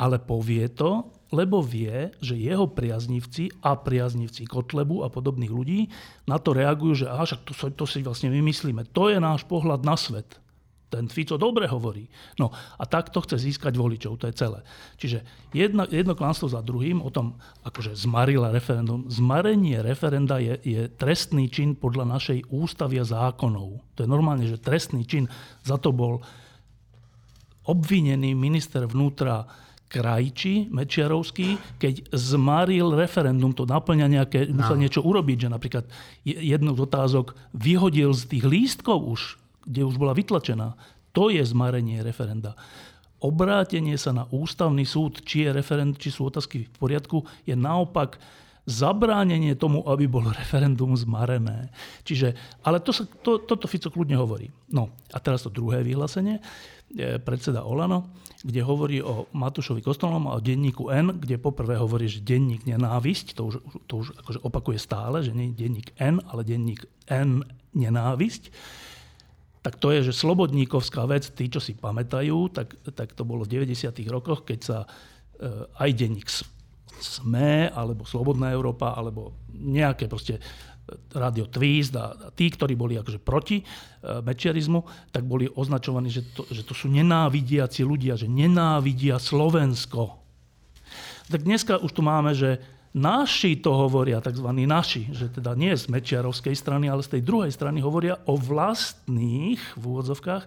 ale 0.00 0.16
povie 0.24 0.72
to, 0.72 1.04
lebo 1.30 1.62
vie, 1.62 2.10
že 2.18 2.34
jeho 2.34 2.66
priaznivci 2.66 3.62
a 3.62 3.78
priaznivci 3.78 4.50
Kotlebu 4.50 5.06
a 5.06 5.08
podobných 5.08 5.50
ľudí 5.50 5.80
na 6.26 6.42
to 6.42 6.54
reagujú, 6.54 7.06
že 7.06 7.10
aha, 7.10 7.22
však 7.26 7.42
to, 7.46 7.52
to 7.54 7.84
si 7.86 8.02
vlastne 8.02 8.34
vymyslíme. 8.34 8.90
To 8.90 9.10
je 9.10 9.22
náš 9.22 9.46
pohľad 9.46 9.86
na 9.86 9.94
svet. 9.94 10.42
ten 10.90 11.06
Fico 11.06 11.38
dobre 11.38 11.70
hovorí. 11.70 12.10
No 12.34 12.50
a 12.50 12.82
takto 12.82 13.22
chce 13.22 13.38
získať 13.38 13.78
voličov, 13.78 14.18
to 14.18 14.26
je 14.26 14.34
celé. 14.34 14.58
Čiže 14.98 15.22
jedno, 15.54 15.86
jedno 15.86 16.18
klamstvo 16.18 16.50
za 16.50 16.58
druhým 16.66 16.98
o 16.98 17.14
tom, 17.14 17.38
akože 17.62 17.94
zmarila 17.94 18.50
referendum. 18.50 19.06
Zmarenie 19.06 19.86
referenda 19.86 20.42
je, 20.42 20.58
je 20.66 20.90
trestný 20.90 21.46
čin 21.46 21.78
podľa 21.78 22.10
našej 22.18 22.50
ústavy 22.50 22.98
a 22.98 23.06
zákonov. 23.06 23.78
To 23.94 23.98
je 24.02 24.08
normálne, 24.10 24.50
že 24.50 24.58
trestný 24.58 25.06
čin. 25.06 25.30
Za 25.62 25.78
to 25.78 25.94
bol 25.94 26.18
obvinený 27.70 28.34
minister 28.34 28.82
vnútra 28.90 29.46
Krajči, 29.90 30.70
Mečiarovský, 30.70 31.58
keď 31.82 32.14
zmaril 32.14 32.94
referendum, 32.94 33.50
to 33.50 33.66
naplňa 33.66 34.06
nejaké, 34.06 34.46
musel 34.54 34.78
no. 34.78 34.82
niečo 34.86 35.02
urobiť, 35.02 35.36
že 35.46 35.48
napríklad 35.50 35.84
jednu 36.22 36.78
z 36.78 36.80
otázok 36.86 37.34
vyhodil 37.58 38.14
z 38.14 38.30
tých 38.30 38.44
lístkov 38.46 39.02
už, 39.02 39.20
kde 39.66 39.82
už 39.82 39.98
bola 39.98 40.14
vytlačená. 40.14 40.78
To 41.10 41.26
je 41.26 41.42
zmarenie 41.42 42.06
referenda. 42.06 42.54
Obrátenie 43.18 43.98
sa 43.98 44.14
na 44.14 44.30
ústavný 44.30 44.86
súd, 44.86 45.26
či, 45.26 45.44
je 45.44 45.50
referend, 45.50 45.98
či 45.98 46.14
sú 46.14 46.30
otázky 46.30 46.70
v 46.70 46.76
poriadku, 46.78 47.26
je 47.42 47.58
naopak 47.58 48.22
zabránenie 48.70 49.58
tomu, 49.58 49.82
aby 49.90 50.06
bolo 50.06 50.30
referendum 50.40 50.94
zmarené. 50.94 51.74
Čiže, 52.06 52.38
ale 52.62 52.78
to 52.78 52.94
sa, 52.94 53.10
to, 53.26 53.42
toto 53.42 53.66
Fico 53.66 53.90
kľudne 53.90 54.14
hovorí. 54.14 54.54
No 54.70 54.94
a 55.10 55.18
teraz 55.18 55.42
to 55.42 55.50
druhé 55.50 55.82
vyhlásenie 55.82 56.38
predseda 57.22 57.62
Olano, 57.66 58.10
kde 58.40 58.60
hovorí 58.64 59.04
o 59.04 59.28
Matúšovi 59.36 59.84
Kostolnom 59.84 60.24
a 60.28 60.40
o 60.40 60.40
denníku 60.40 60.88
N, 60.88 61.20
kde 61.20 61.36
poprvé 61.36 61.76
hovorí, 61.76 62.08
že 62.08 62.24
denník 62.24 62.64
nenávisť, 62.64 63.36
to 63.36 63.42
už, 63.52 63.54
to 63.84 63.94
už 64.00 64.16
akože 64.16 64.40
opakuje 64.40 64.78
stále, 64.80 65.20
že 65.20 65.36
nie 65.36 65.52
denník 65.52 65.92
N, 66.00 66.24
ale 66.24 66.40
denník 66.48 66.88
N 67.12 67.44
nenávisť. 67.76 68.48
Tak 69.60 69.76
to 69.76 69.92
je, 69.92 70.08
že 70.08 70.16
slobodníkovská 70.16 71.04
vec, 71.04 71.28
tí, 71.36 71.52
čo 71.52 71.60
si 71.60 71.76
pamätajú, 71.76 72.48
tak, 72.48 72.80
tak 72.96 73.12
to 73.12 73.28
bolo 73.28 73.44
v 73.44 73.60
90. 73.60 73.92
rokoch, 74.08 74.48
keď 74.48 74.58
sa 74.64 74.78
e, 74.84 74.88
aj 75.76 75.90
denník 75.92 76.32
SME, 76.96 77.68
alebo 77.68 78.08
Slobodná 78.08 78.52
Európa, 78.56 78.96
alebo 78.96 79.36
nejaké 79.52 80.08
proste 80.08 80.40
Radio 81.14 81.46
Twist 81.46 81.94
a 81.96 82.30
tí, 82.34 82.50
ktorí 82.50 82.74
boli 82.74 82.98
akože 82.98 83.20
proti 83.22 83.60
e, 83.60 83.64
mečiarizmu, 84.22 85.10
tak 85.10 85.26
boli 85.26 85.46
označovaní, 85.46 86.10
že 86.10 86.26
to, 86.34 86.46
že 86.50 86.62
to 86.66 86.74
sú 86.74 86.90
nenávidiaci 86.90 87.82
ľudia, 87.86 88.18
že 88.18 88.30
nenávidia 88.30 89.18
Slovensko. 89.18 90.20
Tak 91.30 91.46
dneska 91.46 91.78
už 91.78 91.94
tu 91.94 92.02
máme, 92.02 92.34
že 92.34 92.58
naši 92.90 93.54
to 93.62 93.70
hovoria, 93.70 94.18
tzv. 94.18 94.50
naši, 94.50 95.06
že 95.14 95.30
teda 95.30 95.54
nie 95.54 95.74
z 95.78 95.86
mečiarovskej 95.86 96.58
strany, 96.58 96.90
ale 96.90 97.06
z 97.06 97.18
tej 97.18 97.22
druhej 97.22 97.54
strany 97.54 97.78
hovoria 97.78 98.18
o 98.26 98.34
vlastných, 98.34 99.62
v 99.78 99.82
úvodzovkách, 99.82 100.44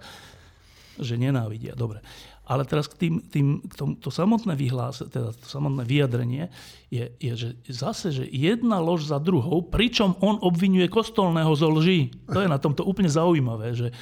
že 0.99 1.15
nenávidia. 1.17 1.73
Dobre. 1.73 2.03
Ale 2.43 2.67
teraz 2.67 2.91
k 2.91 2.99
tým, 2.99 3.13
tým, 3.31 3.63
k 3.63 3.73
tom, 3.79 3.95
to 3.95 4.11
samotné 4.11 4.59
vyhlás, 4.59 4.99
teda 5.07 5.31
to 5.31 5.47
samotné 5.47 5.87
vyjadrenie 5.87 6.51
je, 6.91 7.07
je, 7.15 7.33
že 7.39 7.49
zase, 7.71 8.11
že 8.11 8.27
jedna 8.27 8.83
lož 8.83 9.07
za 9.07 9.15
druhou, 9.23 9.63
pričom 9.63 10.19
on 10.19 10.43
obvinuje 10.43 10.91
kostolného 10.91 11.55
zo 11.55 11.71
lží. 11.71 12.11
To 12.27 12.43
je 12.43 12.51
na 12.51 12.59
tomto 12.59 12.83
úplne 12.83 13.07
zaujímavé, 13.07 13.71
že, 13.71 13.95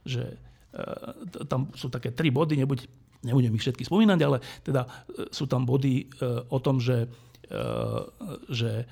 že 0.00 0.32
e, 0.72 1.44
tam 1.44 1.68
sú 1.76 1.92
také 1.92 2.08
tri 2.08 2.32
body, 2.32 2.56
nebuď, 2.56 2.88
nebudem 3.20 3.52
ich 3.52 3.64
všetky 3.68 3.84
spomínať, 3.84 4.20
ale 4.24 4.40
teda 4.64 4.88
e, 4.88 5.28
sú 5.28 5.44
tam 5.44 5.68
body 5.68 5.94
e, 6.00 6.04
o 6.48 6.58
tom, 6.64 6.80
že, 6.80 7.04
e, 7.52 7.60
že 8.48 8.70
e, 8.80 8.84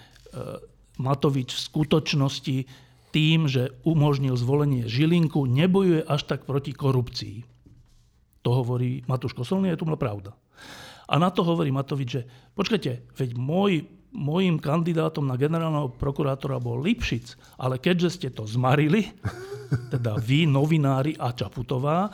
Matovič 1.00 1.48
v 1.48 1.64
skutočnosti 1.64 2.56
tým, 3.08 3.48
že 3.48 3.72
umožnil 3.88 4.36
zvolenie 4.36 4.84
Žilinku, 4.84 5.48
nebojuje 5.48 6.04
až 6.04 6.28
tak 6.28 6.44
proti 6.44 6.76
korupcii. 6.76 7.51
To 8.42 8.50
hovorí 8.62 9.06
Matúš 9.06 9.34
Kosolný, 9.34 9.70
je 9.72 9.80
tu 9.80 9.86
pravda. 9.94 10.34
A 11.06 11.18
na 11.18 11.28
to 11.28 11.42
hovorí 11.44 11.68
Matovič, 11.74 12.08
že 12.08 12.22
počkajte, 12.56 13.14
veď 13.18 13.30
môj, 13.36 13.84
môjim 14.14 14.56
kandidátom 14.56 15.26
na 15.26 15.36
generálneho 15.36 15.90
prokurátora 15.94 16.62
bol 16.62 16.80
Lipšic, 16.80 17.58
ale 17.58 17.76
keďže 17.76 18.08
ste 18.16 18.28
to 18.32 18.46
zmarili, 18.46 19.10
teda 19.94 20.16
vy, 20.18 20.48
novinári 20.48 21.18
a 21.18 21.34
Čaputová, 21.34 22.08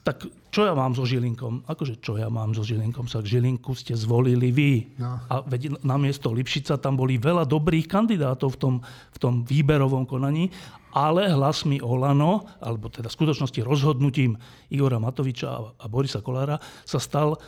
tak 0.00 0.24
čo 0.50 0.66
ja 0.66 0.74
mám 0.74 0.96
so 0.96 1.06
Žilinkom? 1.06 1.68
Akože 1.68 2.02
čo 2.02 2.18
ja 2.18 2.26
mám 2.26 2.56
so 2.56 2.66
Žilinkom? 2.66 3.06
Sa 3.06 3.22
k 3.22 3.38
Žilinku 3.38 3.76
ste 3.76 3.94
zvolili 3.94 4.50
vy. 4.50 4.98
No. 4.98 5.20
A 5.30 5.44
veď 5.46 5.78
namiesto 5.86 6.32
Lipšica 6.32 6.80
tam 6.80 6.98
boli 6.98 7.20
veľa 7.20 7.46
dobrých 7.46 7.86
kandidátov 7.86 8.56
v 8.56 8.58
tom, 8.58 8.74
v 9.14 9.18
tom 9.22 9.34
výberovom 9.46 10.08
konaní, 10.08 10.50
ale 10.94 11.30
hlasmi 11.30 11.78
Olano, 11.82 12.46
alebo 12.58 12.90
teda 12.90 13.06
v 13.06 13.16
skutočnosti 13.16 13.60
rozhodnutím 13.62 14.34
Igora 14.70 14.98
Matoviča 14.98 15.48
a, 15.78 15.84
Borisa 15.86 16.22
Kolára 16.22 16.58
sa 16.82 16.98
stal 16.98 17.34
e, 17.34 17.38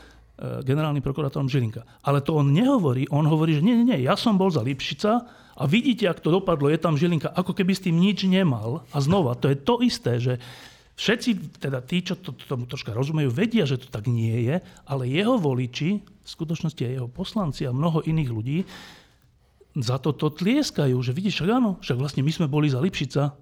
generálnym 0.62 1.02
prokurátorom 1.02 1.50
Žilinka. 1.50 1.82
Ale 2.06 2.22
to 2.22 2.38
on 2.38 2.54
nehovorí, 2.54 3.10
on 3.10 3.26
hovorí, 3.26 3.58
že 3.58 3.64
nie, 3.66 3.78
nie, 3.82 3.94
nie, 3.94 4.06
ja 4.06 4.14
som 4.14 4.38
bol 4.38 4.50
za 4.50 4.62
Lipšica 4.62 5.12
a 5.52 5.62
vidíte, 5.68 6.08
ak 6.08 6.22
to 6.22 6.32
dopadlo, 6.32 6.70
je 6.70 6.80
tam 6.80 6.94
Žilinka, 6.94 7.34
ako 7.34 7.52
keby 7.52 7.72
s 7.74 7.84
tým 7.84 7.98
nič 7.98 8.24
nemal. 8.24 8.86
A 8.94 8.98
znova, 9.02 9.34
to 9.34 9.50
je 9.50 9.58
to 9.58 9.74
isté, 9.82 10.18
že 10.22 10.34
Všetci, 10.92 11.56
teda 11.56 11.80
tí, 11.80 12.04
čo 12.04 12.20
to, 12.20 12.36
tomu 12.36 12.68
troška 12.68 12.92
rozumejú, 12.92 13.32
vedia, 13.32 13.64
že 13.64 13.80
to 13.80 13.88
tak 13.88 14.12
nie 14.12 14.44
je, 14.44 14.60
ale 14.84 15.08
jeho 15.08 15.40
voliči, 15.40 16.04
v 16.04 16.28
skutočnosti 16.28 16.78
aj 16.84 16.92
jeho 17.00 17.08
poslanci 17.08 17.64
a 17.64 17.72
mnoho 17.72 18.04
iných 18.04 18.30
ľudí, 18.30 18.58
za 19.78 19.96
to 19.96 20.12
to 20.12 20.28
tlieskajú, 20.28 20.96
že 21.00 21.16
vidíš, 21.16 21.40
však 21.40 21.50
áno, 21.50 21.80
však 21.80 21.96
vlastne 21.96 22.20
my 22.20 22.32
sme 22.32 22.46
boli 22.48 22.68
za 22.68 22.80
Lipšica, 22.80 23.32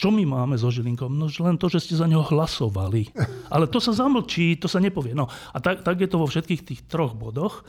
čo 0.00 0.08
my 0.08 0.24
máme 0.24 0.56
so 0.56 0.72
Žilinkom? 0.72 1.12
No 1.12 1.28
len 1.28 1.60
to, 1.60 1.68
že 1.68 1.84
ste 1.84 1.94
za 1.98 2.08
neho 2.08 2.24
hlasovali. 2.24 3.12
Ale 3.54 3.68
to 3.68 3.84
sa 3.84 3.92
zamlčí, 3.92 4.56
to 4.56 4.64
sa 4.64 4.80
nepovie. 4.80 5.12
No 5.12 5.28
a 5.28 5.58
tak, 5.60 5.84
tak 5.84 6.00
je 6.00 6.08
to 6.08 6.16
vo 6.16 6.24
všetkých 6.24 6.62
tých 6.64 6.80
troch 6.88 7.12
bodoch. 7.12 7.68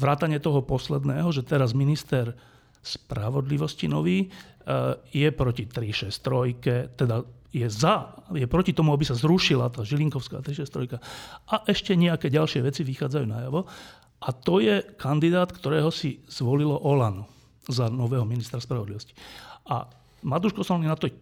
Vrátanie 0.00 0.40
toho 0.40 0.64
posledného, 0.64 1.28
že 1.28 1.44
teraz 1.44 1.76
minister 1.76 2.32
spravodlivosti 2.80 3.84
nový 3.84 4.30
eh, 4.30 4.96
je 5.12 5.28
proti 5.34 5.68
363, 5.68 6.96
teda 6.96 7.26
je 7.52 7.68
za, 7.68 8.16
je 8.32 8.44
proti 8.48 8.72
tomu, 8.72 8.92
aby 8.92 9.04
sa 9.08 9.16
zrušila 9.16 9.72
tá 9.72 9.80
Žilinkovská 9.84 10.44
363 10.44 11.00
a 11.48 11.54
ešte 11.64 11.96
nejaké 11.96 12.28
ďalšie 12.28 12.60
veci 12.60 12.84
vychádzajú 12.84 13.24
najavo. 13.24 13.64
A 14.20 14.28
to 14.36 14.60
je 14.60 14.84
kandidát, 15.00 15.48
ktorého 15.48 15.88
si 15.88 16.20
zvolilo 16.28 16.76
Olano 16.76 17.37
za 17.68 17.92
nového 17.92 18.24
ministra 18.24 18.58
spravodlivosti. 18.58 19.12
A 19.68 19.84
Matúš 20.24 20.56
Kosolný 20.56 20.88
na 20.88 20.96
to 20.96 21.12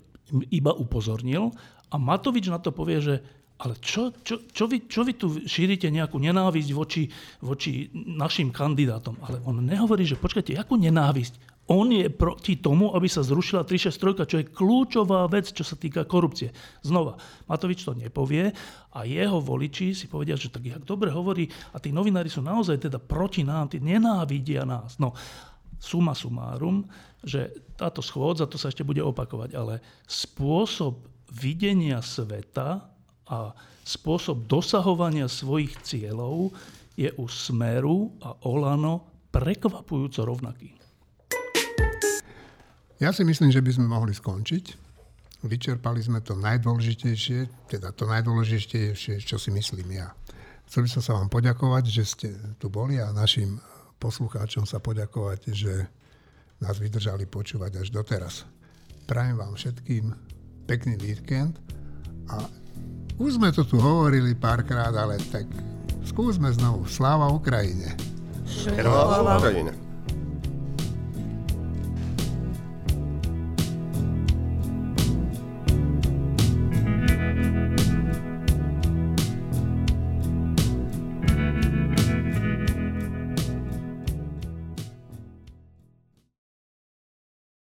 iba 0.49 0.73
upozornil 0.73 1.53
a 1.91 1.97
Matovič 1.99 2.49
na 2.49 2.63
to 2.63 2.71
povie, 2.71 3.03
že 3.03 3.15
ale 3.57 3.73
čo, 3.81 4.13
čo, 4.21 4.45
čo, 4.53 4.69
vy, 4.69 4.85
čo 4.85 5.01
vy 5.01 5.17
tu 5.17 5.33
šírite 5.49 5.89
nejakú 5.89 6.21
nenávisť 6.21 6.71
voči, 6.77 7.09
voči 7.41 7.89
našim 7.97 8.53
kandidátom? 8.53 9.17
Ale 9.25 9.41
on 9.49 9.65
nehovorí, 9.65 10.05
že 10.05 10.21
počkajte, 10.21 10.61
akú 10.61 10.77
nenávisť? 10.77 11.57
On 11.67 11.89
je 11.89 12.07
proti 12.13 12.61
tomu, 12.61 12.93
aby 12.95 13.09
sa 13.11 13.27
zrušila 13.27 13.67
363, 13.67 14.29
čo 14.29 14.37
je 14.39 14.51
kľúčová 14.53 15.27
vec, 15.27 15.51
čo 15.51 15.65
sa 15.67 15.75
týka 15.75 16.05
korupcie. 16.07 16.53
Znova, 16.85 17.19
Matovič 17.49 17.83
to 17.83 17.97
nepovie 17.97 18.53
a 18.93 19.03
jeho 19.03 19.43
voliči 19.43 19.97
si 19.97 20.07
povedia, 20.07 20.39
že 20.39 20.53
tak 20.53 20.63
jak 20.63 20.85
dobre 20.85 21.11
hovorí 21.11 21.49
a 21.75 21.81
tí 21.83 21.91
novinári 21.91 22.31
sú 22.31 22.45
naozaj 22.45 22.87
teda 22.87 23.01
proti 23.03 23.43
nám, 23.43 23.73
tí 23.73 23.81
nenávidia 23.83 24.63
nás. 24.63 25.01
No, 25.01 25.17
suma 25.79 26.17
sumárum, 26.17 26.85
že 27.21 27.51
táto 27.77 28.01
schôdza, 28.01 28.49
to 28.49 28.57
sa 28.57 28.73
ešte 28.73 28.87
bude 28.87 29.03
opakovať, 29.03 29.51
ale 29.59 29.75
spôsob 30.07 31.05
videnia 31.31 32.01
sveta 32.01 32.87
a 33.27 33.39
spôsob 33.83 34.47
dosahovania 34.47 35.27
svojich 35.27 35.75
cieľov 35.83 36.55
je 36.97 37.13
u 37.21 37.27
Smeru 37.29 38.15
a 38.25 38.33
Olano 38.49 39.29
prekvapujúco 39.29 40.25
rovnaký. 40.25 40.73
Ja 42.97 43.13
si 43.13 43.29
myslím, 43.29 43.53
že 43.53 43.61
by 43.61 43.71
sme 43.77 43.87
mohli 43.93 44.17
skončiť. 44.17 44.89
Vyčerpali 45.45 46.01
sme 46.01 46.25
to 46.25 46.33
najdôležitejšie, 46.33 47.69
teda 47.69 47.93
to 47.93 48.09
najdôležitejšie, 48.09 49.21
čo 49.21 49.37
si 49.37 49.53
myslím 49.53 50.01
ja. 50.01 50.17
Chcel 50.67 50.89
by 50.89 50.91
som 50.91 51.03
sa 51.05 51.13
vám 51.21 51.29
poďakovať, 51.29 51.85
že 51.93 52.05
ste 52.09 52.29
tu 52.57 52.73
boli 52.73 52.97
a 52.97 53.13
našim 53.13 53.61
poslucháčom 53.97 54.65
sa 54.69 54.81
poďakovať, 54.81 55.41
že 55.53 55.89
nás 56.61 56.81
vydržali 56.81 57.29
počúvať 57.29 57.85
až 57.85 57.89
doteraz. 57.93 58.49
Prajem 59.07 59.37
vám 59.39 59.55
všetkým 59.55 60.11
pekný 60.67 60.99
víkend 60.99 61.61
a 62.27 62.49
už 63.17 63.41
sme 63.41 63.49
to 63.55 63.65
tu 63.65 63.81
hovorili 63.81 64.37
párkrát, 64.37 64.93
ale 64.93 65.17
tak 65.33 65.49
skúsme 66.05 66.53
znovu. 66.53 66.85
Sláva 66.85 67.33
Ukrajine. 67.33 67.97
Sláva 68.45 69.41
Ukrajine. 69.41 69.86